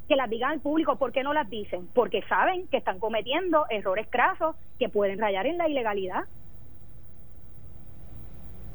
[0.09, 0.97] que las digan al público.
[0.97, 1.89] ¿Por qué no las dicen?
[1.95, 6.25] Porque saben que están cometiendo errores crasos que pueden rayar en la ilegalidad.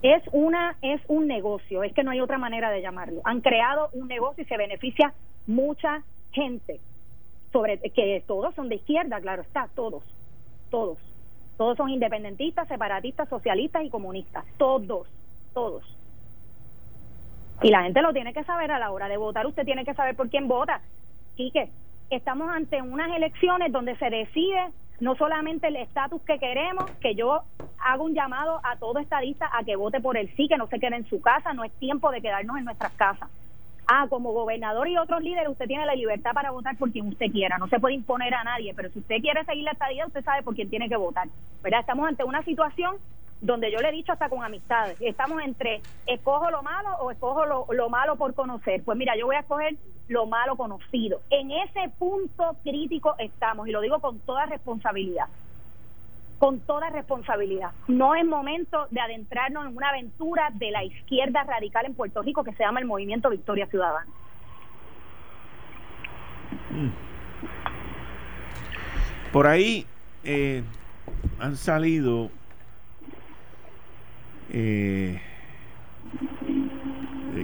[0.01, 3.19] Es una es un negocio, es que no hay otra manera de llamarlo.
[3.25, 5.13] Han creado un negocio y se beneficia
[5.45, 6.79] mucha gente
[7.51, 10.03] sobre que todos son de izquierda, claro está, todos,
[10.69, 10.97] todos.
[11.57, 15.07] Todos son independentistas, separatistas, socialistas y comunistas, todos,
[15.53, 15.83] todos.
[17.61, 19.93] Y la gente lo tiene que saber a la hora de votar, usted tiene que
[19.93, 20.81] saber por quién vota.
[21.35, 21.69] Quique,
[22.09, 27.41] estamos ante unas elecciones donde se decide no solamente el estatus que queremos, que yo
[27.79, 30.79] hago un llamado a todo estadista a que vote por el sí, que no se
[30.79, 33.29] quede en su casa, no es tiempo de quedarnos en nuestras casas.
[33.91, 37.31] Ah, como gobernador y otros líderes, usted tiene la libertad para votar por quien usted
[37.31, 37.57] quiera.
[37.57, 40.43] No se puede imponer a nadie, pero si usted quiere seguir la estadía, usted sabe
[40.43, 41.27] por quién tiene que votar.
[41.63, 41.79] ¿Verdad?
[41.79, 42.97] Estamos ante una situación
[43.41, 47.47] donde yo le he dicho hasta con amistades, estamos entre escojo lo malo o escojo
[47.47, 48.83] lo, lo malo por conocer.
[48.83, 49.75] Pues mira, yo voy a escoger
[50.07, 51.21] lo malo conocido.
[51.31, 55.25] En ese punto crítico estamos, y lo digo con toda responsabilidad
[56.39, 57.71] con toda responsabilidad.
[57.87, 62.43] No es momento de adentrarnos en una aventura de la izquierda radical en Puerto Rico
[62.43, 64.07] que se llama el Movimiento Victoria Ciudadana.
[69.33, 69.85] Por ahí
[70.23, 70.63] eh,
[71.39, 72.31] han salido
[74.51, 75.21] eh,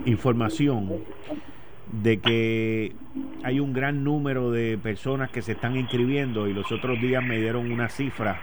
[0.06, 1.04] información
[2.02, 2.96] de que
[3.44, 7.38] hay un gran número de personas que se están inscribiendo y los otros días me
[7.38, 8.40] dieron una cifra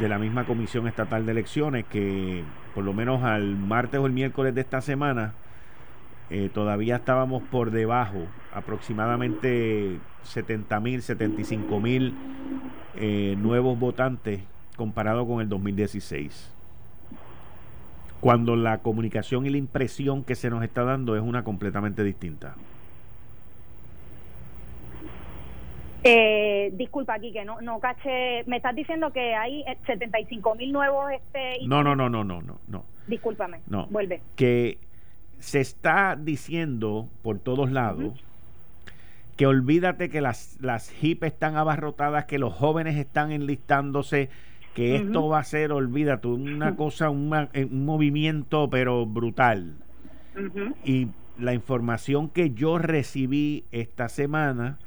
[0.00, 4.12] de la misma Comisión Estatal de Elecciones que por lo menos al martes o el
[4.12, 5.32] miércoles de esta semana
[6.30, 12.14] eh, todavía estábamos por debajo, aproximadamente 70 mil, 75 mil
[12.96, 14.42] eh, nuevos votantes
[14.76, 16.52] comparado con el 2016.
[18.20, 22.54] Cuando la comunicación y la impresión que se nos está dando es una completamente distinta.
[26.04, 31.10] Eh, disculpa aquí que no no caché, me estás diciendo que hay 75 mil nuevos
[31.10, 32.84] este No, no, no, no, no, no, no.
[33.06, 33.60] Discúlpame.
[33.66, 33.86] No.
[33.86, 34.22] Vuelve.
[34.36, 34.78] Que
[35.40, 38.24] se está diciendo por todos lados
[39.36, 44.30] que olvídate que las las HIP están abarrotadas, que los jóvenes están enlistándose,
[44.74, 49.74] que esto va a ser, olvídate, una cosa, eh, un movimiento pero brutal.
[50.84, 51.08] Y
[51.38, 54.78] la información que yo recibí esta semana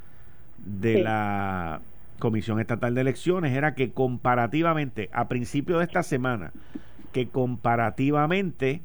[0.65, 1.81] de la
[2.19, 6.51] Comisión Estatal de Elecciones era que comparativamente, a principio de esta semana,
[7.11, 8.81] que comparativamente,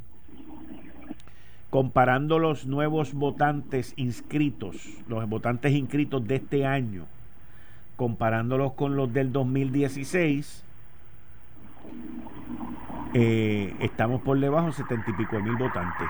[1.71, 7.07] comparando los nuevos votantes inscritos, los votantes inscritos de este año,
[7.97, 10.65] comparándolos con los del 2016,
[13.15, 16.09] eh, estamos por debajo de setenta y pico mil votantes.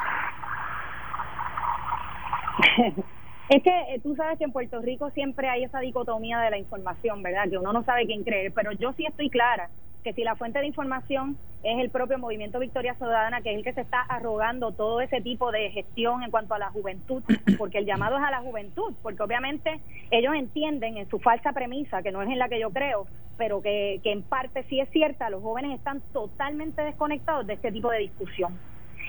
[3.48, 6.58] Es que eh, tú sabes que en Puerto Rico siempre hay esa dicotomía de la
[6.58, 7.48] información, ¿verdad?
[7.48, 9.70] Que uno no sabe quién creer, pero yo sí estoy clara
[10.02, 13.64] que si la fuente de información es el propio Movimiento Victoria Ciudadana, que es el
[13.64, 17.22] que se está arrogando todo ese tipo de gestión en cuanto a la juventud,
[17.58, 19.80] porque el llamado es a la juventud, porque obviamente
[20.10, 23.06] ellos entienden en su falsa premisa, que no es en la que yo creo,
[23.36, 27.70] pero que, que en parte sí es cierta, los jóvenes están totalmente desconectados de este
[27.70, 28.58] tipo de discusión.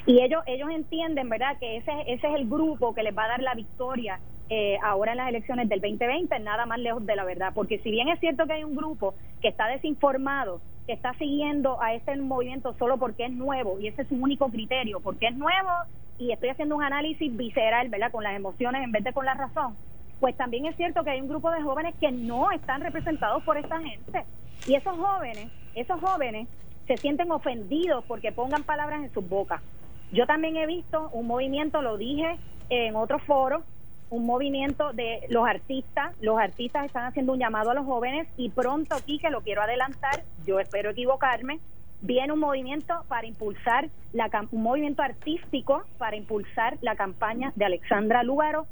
[0.06, 3.30] Y ellos, ellos entienden, ¿verdad?, que ese, ese es el grupo que les va a
[3.30, 7.26] dar la victoria eh, ahora en las elecciones del 2020, nada más lejos de la
[7.26, 7.52] verdad.
[7.54, 11.82] Porque si bien es cierto que hay un grupo que está desinformado, que está siguiendo
[11.82, 15.36] a este movimiento solo porque es nuevo, y ese es su único criterio, porque es
[15.36, 15.70] nuevo
[16.18, 19.34] y estoy haciendo un análisis visceral, ¿verdad?, con las emociones en vez de con la
[19.34, 19.76] razón,
[20.20, 23.58] pues también es cierto que hay un grupo de jóvenes que no están representados por
[23.58, 24.26] esta gente.
[24.66, 26.48] Y esos jóvenes, esos jóvenes
[26.88, 29.62] se sienten ofendidos porque pongan palabras en sus bocas.
[30.12, 32.38] Yo también he visto un movimiento, lo dije
[32.70, 33.64] en otro foro,
[34.10, 36.16] un movimiento de los artistas.
[36.22, 39.62] Los artistas están haciendo un llamado a los jóvenes y pronto aquí, que lo quiero
[39.62, 41.60] adelantar, yo espero equivocarme,
[42.02, 48.24] viene un movimiento para impulsar, la, un movimiento artístico para impulsar la campaña de Alexandra
[48.24, 48.66] Lugaro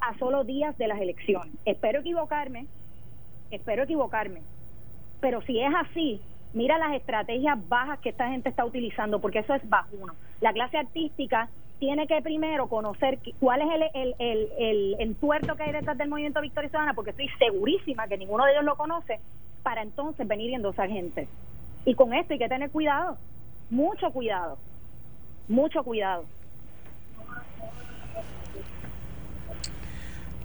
[0.00, 1.52] a solo días de las elecciones.
[1.64, 2.66] Espero equivocarme,
[3.50, 4.42] espero equivocarme,
[5.20, 6.20] pero si es así,
[6.52, 10.14] mira las estrategias bajas que esta gente está utilizando, porque eso es bajuno.
[10.40, 15.64] La clase artística tiene que primero conocer cuál es el, el, el, el entuerto que
[15.64, 19.18] hay detrás del movimiento Victoria Ciudadana, porque estoy segurísima que ninguno de ellos lo conoce,
[19.62, 21.26] para entonces venir viendo a esa gente.
[21.84, 23.16] Y con esto hay que tener cuidado,
[23.70, 24.58] mucho cuidado,
[25.48, 26.24] mucho cuidado.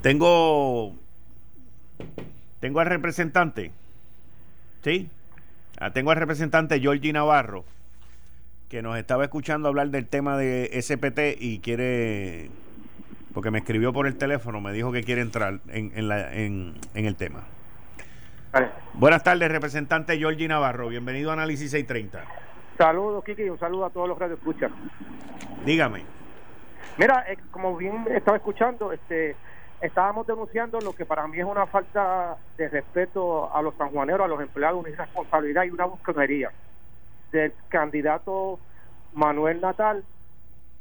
[0.02, 0.94] Tengo,
[2.60, 3.72] tengo al representante,
[4.82, 5.10] ¿sí?
[5.80, 7.64] Ah, tengo al representante Georgie Navarro,
[8.68, 12.50] que nos estaba escuchando hablar del tema de SPT y quiere,
[13.32, 16.74] porque me escribió por el teléfono, me dijo que quiere entrar en, en, la, en,
[16.96, 17.44] el tema.
[18.94, 20.88] Buenas tardes, representante Georgie Navarro.
[20.88, 22.24] Bienvenido a Análisis 630.
[22.76, 24.72] Saludos, Kiki, y un saludo a todos los que escuchan.
[25.64, 26.04] Dígame.
[26.98, 29.36] Mira, eh, como bien estaba escuchando, este
[29.82, 34.28] estábamos denunciando lo que para mí es una falta de respeto a los sanjuaneros, a
[34.28, 36.52] los empleados, una irresponsabilidad y una buscadería
[37.32, 38.60] del candidato
[39.14, 40.04] Manuel Natal,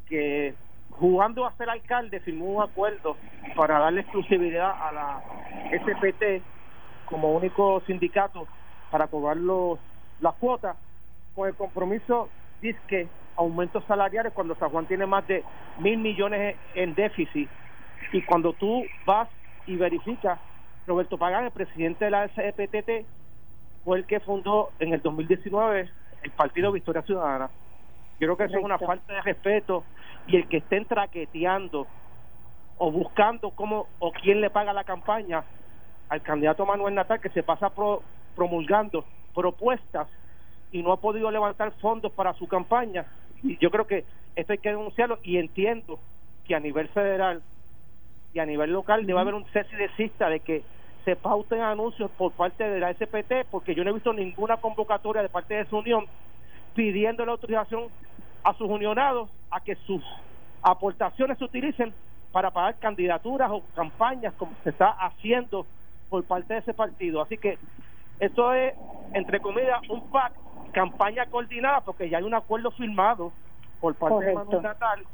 [0.09, 0.55] que
[0.91, 3.17] jugando a ser alcalde firmó un acuerdo
[3.55, 5.23] para darle exclusividad a la
[5.73, 6.43] SPT
[7.07, 8.47] como único sindicato
[8.91, 9.79] para cobrar los,
[10.21, 10.77] las cuotas,
[11.35, 12.31] con el compromiso
[12.89, 15.45] que aumentos salariales cuando San Juan tiene más de
[15.79, 17.49] mil millones en déficit
[18.13, 19.29] y cuando tú vas
[19.67, 20.39] y verificas,
[20.87, 23.07] Roberto Pagán, el presidente de la SEPTT,
[23.85, 25.91] fue el que fundó en el 2019
[26.23, 27.51] el Partido Victoria Ciudadana.
[28.19, 29.85] Yo creo que eso es una falta de respeto
[30.27, 31.87] y el que estén traqueteando
[32.79, 35.45] o buscando cómo o quién le paga la campaña
[36.09, 37.73] al candidato Manuel Natal que se pasa
[38.35, 39.05] promulgando
[39.35, 40.09] propuestas
[40.73, 43.07] y no ha podido levantar fondos para su campaña.
[43.43, 44.05] Y yo creo que
[44.35, 45.99] esto hay que denunciarlo y entiendo
[46.45, 47.43] que a nivel federal
[48.37, 49.89] y a nivel local debe haber un cese de
[50.29, 50.63] de que
[51.07, 55.23] se pauten anuncios por parte de la SPT porque yo no he visto ninguna convocatoria
[55.23, 56.05] de parte de su unión
[56.75, 57.85] pidiendo la autorización
[58.45, 60.03] a sus unionados a que sus
[60.61, 61.95] aportaciones se utilicen
[62.31, 65.67] para pagar candidaturas o campañas como se está haciendo
[66.11, 67.23] por parte de ese partido.
[67.23, 67.59] Así que
[68.21, 68.75] esto es,
[69.15, 70.33] entre comillas, un PAC,
[70.73, 73.33] campaña coordinada, porque ya hay un acuerdo firmado
[73.81, 75.05] por parte de Manuel Natal,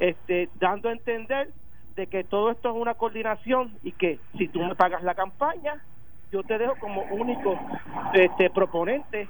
[0.00, 1.50] este, dando a entender
[1.96, 5.82] de que todo esto es una coordinación y que si tú me pagas la campaña,
[6.32, 7.58] yo te dejo como único
[8.14, 9.28] este, proponente,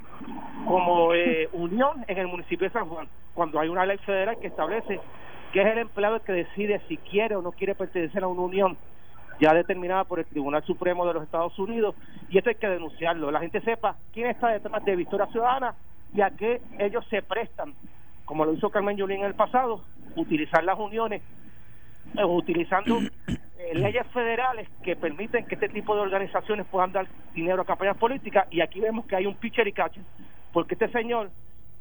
[0.65, 4.47] como eh, unión en el municipio de San Juan, cuando hay una ley federal que
[4.47, 4.99] establece
[5.51, 8.41] que es el empleado el que decide si quiere o no quiere pertenecer a una
[8.41, 8.77] unión
[9.39, 11.95] ya determinada por el Tribunal Supremo de los Estados Unidos
[12.29, 15.75] y esto hay que denunciarlo, la gente sepa quién está detrás de Victoria Ciudadana
[16.13, 17.73] y a qué ellos se prestan,
[18.25, 19.81] como lo hizo Carmen Yulín en el pasado,
[20.15, 21.21] utilizar las uniones
[22.25, 27.65] utilizando eh, leyes federales que permiten que este tipo de organizaciones puedan dar dinero a
[27.65, 30.03] campañas políticas y aquí vemos que hay un pitcher y catcher
[30.51, 31.29] porque este señor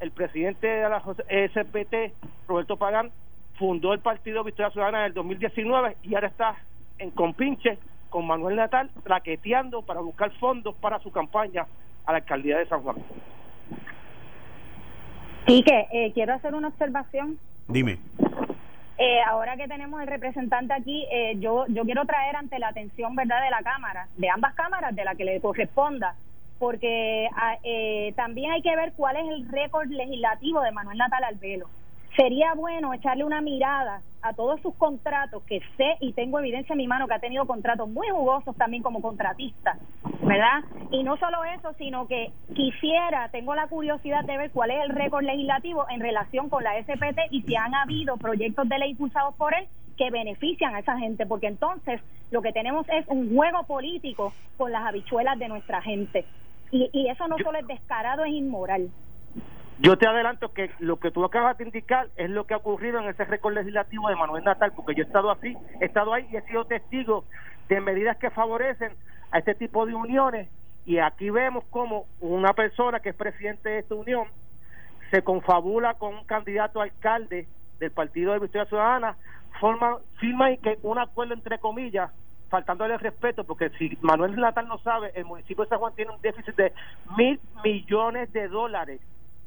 [0.00, 2.14] el presidente de la SPT
[2.48, 3.10] Roberto Pagán
[3.58, 6.56] fundó el partido Victoria Ciudadana en el 2019 y ahora está
[6.98, 7.78] en compinche
[8.08, 11.66] con Manuel Natal raqueteando para buscar fondos para su campaña
[12.06, 12.96] a la alcaldía de San Juan.
[15.46, 17.38] Quique, eh, quiero hacer una observación.
[17.68, 17.98] Dime.
[19.02, 23.16] Eh, ahora que tenemos el representante aquí, eh, yo, yo quiero traer ante la atención
[23.16, 26.16] verdad de la Cámara, de ambas cámaras, de la que le corresponda,
[26.58, 31.24] porque ah, eh, también hay que ver cuál es el récord legislativo de Manuel Natal
[31.24, 31.70] Albelo
[32.16, 36.78] sería bueno echarle una mirada a todos sus contratos, que sé y tengo evidencia en
[36.78, 39.78] mi mano que ha tenido contratos muy jugosos también como contratista,
[40.22, 40.62] ¿verdad?
[40.90, 44.90] Y no solo eso, sino que quisiera, tengo la curiosidad de ver cuál es el
[44.90, 49.34] récord legislativo en relación con la SPT y si han habido proyectos de ley impulsados
[49.36, 52.00] por él que benefician a esa gente, porque entonces
[52.30, 56.26] lo que tenemos es un juego político con las habichuelas de nuestra gente.
[56.70, 58.90] Y, y eso no solo es descarado, es inmoral.
[59.82, 63.00] Yo te adelanto que lo que tú acabas de indicar es lo que ha ocurrido
[63.00, 66.28] en ese récord legislativo de Manuel Natal, porque yo he estado así, he estado ahí
[66.30, 67.24] y he sido testigo
[67.70, 68.92] de medidas que favorecen
[69.30, 70.50] a este tipo de uniones.
[70.84, 74.26] Y aquí vemos como una persona que es presidente de esta unión
[75.10, 79.16] se confabula con un candidato a alcalde del Partido de Victoria Ciudadana,
[79.60, 82.10] forma, firma y que un acuerdo entre comillas
[82.50, 86.10] faltándole el respeto, porque si Manuel Natal no sabe, el municipio de San Juan tiene
[86.10, 86.72] un déficit de
[87.16, 89.00] mil millones de dólares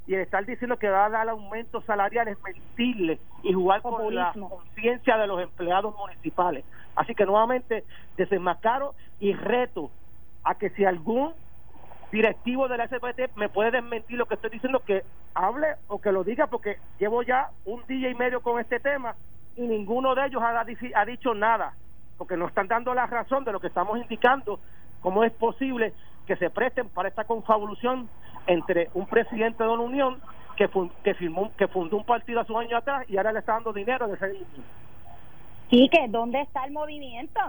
[0.06, 4.34] y el estar diciendo que va a dar aumentos salariales mentirle y jugar con la
[4.34, 6.66] conciencia de los empleados municipales.
[6.96, 7.86] Así que nuevamente
[8.18, 9.92] desenmascaro y reto
[10.44, 11.34] a que si algún
[12.12, 16.12] directivo de la SPT me puede desmentir lo que estoy diciendo, que hable o que
[16.12, 19.16] lo diga, porque llevo ya un día y medio con este tema
[19.56, 21.74] y ninguno de ellos ha, ha dicho nada,
[22.18, 24.60] porque nos están dando la razón de lo que estamos indicando,
[25.02, 25.94] cómo es posible
[26.28, 28.10] que se presten para esta confabulación
[28.48, 30.20] entre un presidente de una unión
[30.56, 30.70] que,
[31.04, 33.74] que, firmó, que fundó un partido hace un año atrás y ahora le está dando
[33.74, 34.38] dinero de ese
[35.70, 37.40] Sí, que ¿dónde está el movimiento?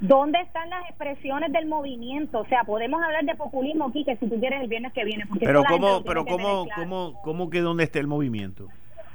[0.00, 2.40] ¿Dónde están las expresiones del movimiento?
[2.40, 5.24] O sea, podemos hablar de populismo aquí, que si tú quieres el viernes que viene.
[5.40, 8.68] pero cómo, pero cómo, cómo, cómo que dónde está el movimiento?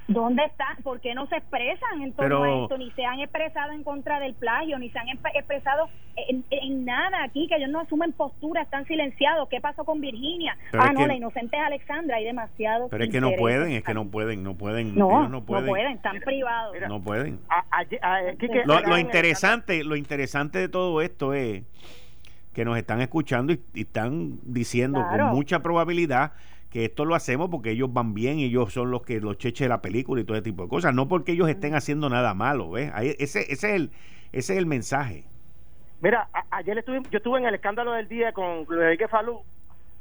[0.09, 0.77] ¿Dónde están?
[0.83, 2.77] ¿Por qué no se expresan en torno a esto?
[2.79, 5.87] Ni se han expresado en contra del plagio, ni se han expresado
[6.27, 9.47] en, nada aquí, que ellos no asumen postura, están silenciados.
[9.49, 10.57] ¿Qué pasó con Virginia?
[10.73, 12.87] ah, no, la inocente es Alexandra, hay demasiado.
[12.89, 14.95] Pero es que no pueden, es que no pueden, no pueden.
[14.95, 16.75] No, no pueden, están privados.
[16.87, 17.39] no pueden.
[18.65, 21.63] lo, interesante, lo interesante de todo esto es
[22.53, 26.33] que nos están escuchando y, están diciendo con mucha probabilidad
[26.69, 29.65] que esto lo hacemos porque ellos van bien y ellos son los que los cheches
[29.65, 32.33] de la película y todo ese tipo de cosas, no porque ellos estén haciendo nada
[32.33, 32.91] malo, ¿ves?
[33.19, 33.91] ese, ese, es el,
[34.31, 35.25] ese es el mensaje.
[36.01, 39.41] Mira, ayer estuve, yo estuve en el escándalo del día con Luis Enrique Falú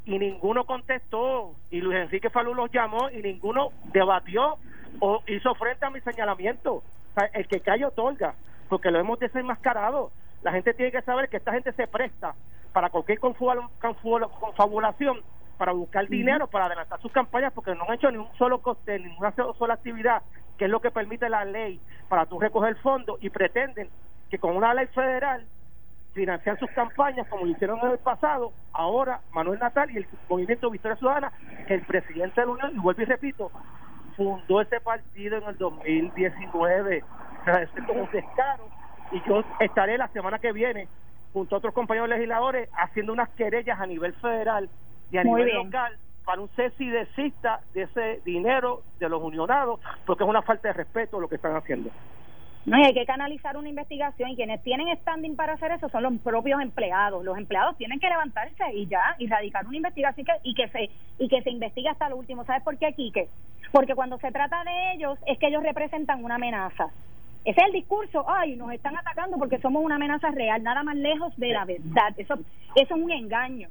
[0.04, 4.58] y ninguno contestó y Luis Enrique Falú los llamó y ninguno debatió
[5.00, 6.74] o hizo frente a mi señalamiento.
[6.74, 6.82] O
[7.14, 8.34] sea, el que cae otorga,
[8.68, 10.12] porque lo hemos desenmascarado.
[10.42, 12.34] la gente tiene que saber que esta gente se presta
[12.72, 15.20] para cualquier confabulación
[15.58, 18.98] para buscar dinero, para adelantar sus campañas, porque no han hecho ni un solo coste,
[18.98, 20.22] ninguna sola actividad,
[20.56, 23.90] que es lo que permite la ley para tú recoger fondos y pretenden
[24.30, 25.44] que con una ley federal
[26.14, 30.70] financiar sus campañas como lo hicieron en el pasado, ahora Manuel Natal y el Movimiento
[30.70, 31.32] Victoria Ciudadana,
[31.66, 33.50] que el presidente de la Unión, y vuelvo y repito,
[34.16, 37.04] fundó ese partido en el 2019.
[37.40, 38.68] O sea, es como un descaro.
[39.12, 40.88] Y yo estaré la semana que viene
[41.32, 44.68] junto a otros compañeros legisladores haciendo unas querellas a nivel federal
[45.10, 49.80] y a nivel local para un cese y desista de ese dinero de los unionados,
[50.04, 51.90] porque es una falta de respeto lo que están haciendo.
[52.66, 56.12] No, hay que canalizar una investigación y quienes tienen standing para hacer eso son los
[56.18, 57.24] propios empleados.
[57.24, 61.28] Los empleados tienen que levantarse y ya y radicar una investigación y que se y
[61.28, 62.44] que se investigue hasta lo último.
[62.44, 63.28] ¿Sabes por qué, Quique?
[63.72, 66.88] Porque cuando se trata de ellos es que ellos representan una amenaza.
[67.44, 70.96] Ese es el discurso, ay, nos están atacando porque somos una amenaza real, nada más
[70.96, 72.12] lejos de la verdad.
[72.18, 72.42] Eso, eso
[72.74, 73.70] es un engaño.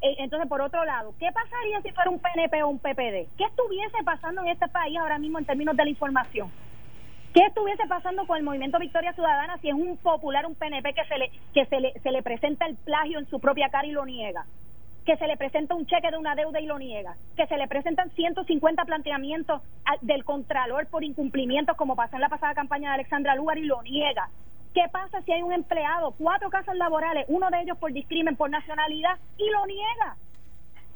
[0.00, 3.26] Eh, entonces, por otro lado, ¿qué pasaría si fuera un PNP o un PPD?
[3.36, 6.50] ¿Qué estuviese pasando en este país ahora mismo en términos de la información?
[7.34, 11.04] ¿Qué estuviese pasando con el movimiento Victoria Ciudadana si es un popular, un PNP que
[11.04, 13.90] se le que se le, se le presenta el plagio en su propia cara y
[13.90, 14.46] lo niega?
[15.04, 17.16] Que se le presenta un cheque de una deuda y lo niega.
[17.36, 19.62] Que se le presentan 150 planteamientos
[20.02, 23.82] del Contralor por incumplimientos como pasó en la pasada campaña de Alexandra Lugar y lo
[23.82, 24.28] niega.
[24.74, 28.50] ¿Qué pasa si hay un empleado, cuatro casos laborales, uno de ellos por discrimen, por
[28.50, 30.16] nacionalidad, y lo niega?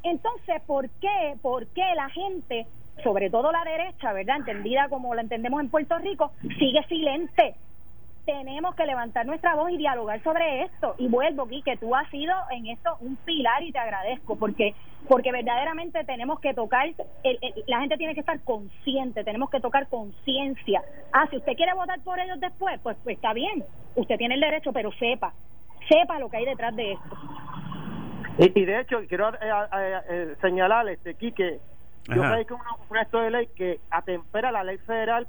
[0.02, 2.66] Entonces, ¿por qué, por qué la gente,
[3.02, 4.36] sobre todo la derecha, ¿verdad?
[4.38, 7.54] Entendida como la entendemos en Puerto Rico, sigue silente?
[8.24, 10.94] Tenemos que levantar nuestra voz y dialogar sobre esto.
[10.98, 14.74] Y vuelvo, aquí que tú has sido en esto un pilar y te agradezco, porque
[15.08, 16.88] porque verdaderamente tenemos que tocar,
[17.66, 20.82] la gente tiene que estar consciente, tenemos que tocar conciencia.
[21.12, 23.64] Ah, si usted quiere votar por ellos después, pues, pues está bien,
[23.96, 25.34] usted tiene el derecho, pero sepa,
[25.88, 27.16] sepa lo que hay detrás de esto.
[28.38, 31.60] Y, de hecho, quiero eh, eh, eh, señalarle, este, que
[32.08, 35.26] yo creo que un proyecto de ley que atempera la ley federal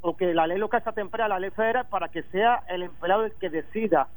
[0.00, 2.82] o que la ley local se atempera a la ley federal para que sea el
[2.82, 4.08] empleado el que decida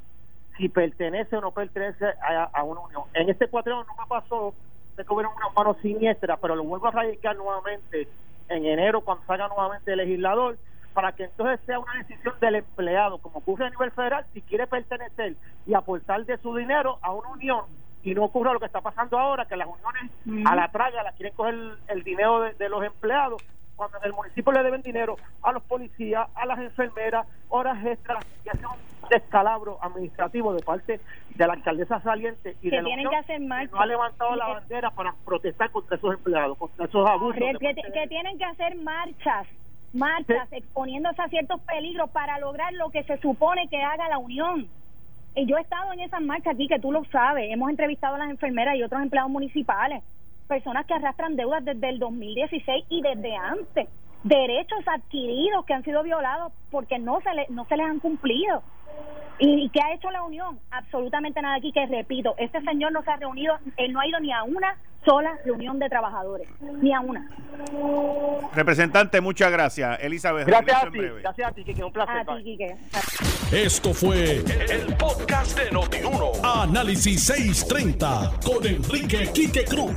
[0.57, 3.03] si pertenece o no pertenece a, una unión.
[3.13, 4.53] En este cuatrino no me pasó,
[4.95, 8.07] sé que una mano siniestra, pero lo vuelvo a radicar nuevamente
[8.49, 10.57] en enero cuando salga nuevamente el legislador
[10.93, 14.67] para que entonces sea una decisión del empleado, como ocurre a nivel federal, si quiere
[14.67, 17.61] pertenecer y aportar de su dinero a una unión
[18.03, 21.11] y no ocurra lo que está pasando ahora, que las uniones a la traga la
[21.13, 21.55] quieren coger
[21.87, 23.41] el, dinero de, los empleados
[23.81, 28.23] cuando en el municipio le deben dinero a los policías, a las enfermeras, horas extras,
[28.45, 30.99] y hace un descalabro administrativo de parte
[31.33, 33.71] de la alcaldesa saliente y que de tienen que hacer marchas.
[33.71, 37.41] no ha levantado la bandera para protestar contra esos empleados, contra esos abusos.
[37.59, 39.47] Que, tienen que hacer marchas
[39.93, 44.67] marchas exponiéndose a ciertos peligros para lograr lo que se supone que haga la Unión.
[45.35, 48.19] Y yo he estado en esas marchas aquí, que tú lo sabes, hemos entrevistado a
[48.19, 50.03] las enfermeras y otros empleados municipales
[50.51, 53.87] personas que arrastran deudas desde el 2016 y desde antes,
[54.23, 58.61] derechos adquiridos que han sido violados porque no se, le, no se les han cumplido.
[59.39, 60.59] ¿Y qué ha hecho la Unión?
[60.69, 64.19] Absolutamente nada aquí, que repito, este señor no se ha reunido, él no ha ido
[64.19, 64.75] ni a una
[65.05, 66.47] sola reunión de trabajadores,
[66.81, 67.27] ni a una.
[68.53, 69.99] Representante, muchas gracias.
[70.01, 70.47] Elizabeth.
[70.47, 72.29] Gracias a ti, gracias a ti, Kike, un placer.
[72.29, 72.77] A ti, Kike.
[73.51, 76.31] Esto fue el, podcast de Notiuno.
[76.43, 79.93] Análisis 630 con Enrique Quique Cruz.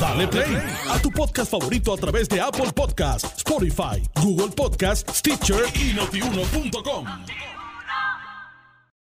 [0.00, 0.56] Dale play
[0.90, 7.57] a tu podcast favorito a través de Apple Podcasts, Spotify, Google Podcasts, Stitcher y notiuno.com.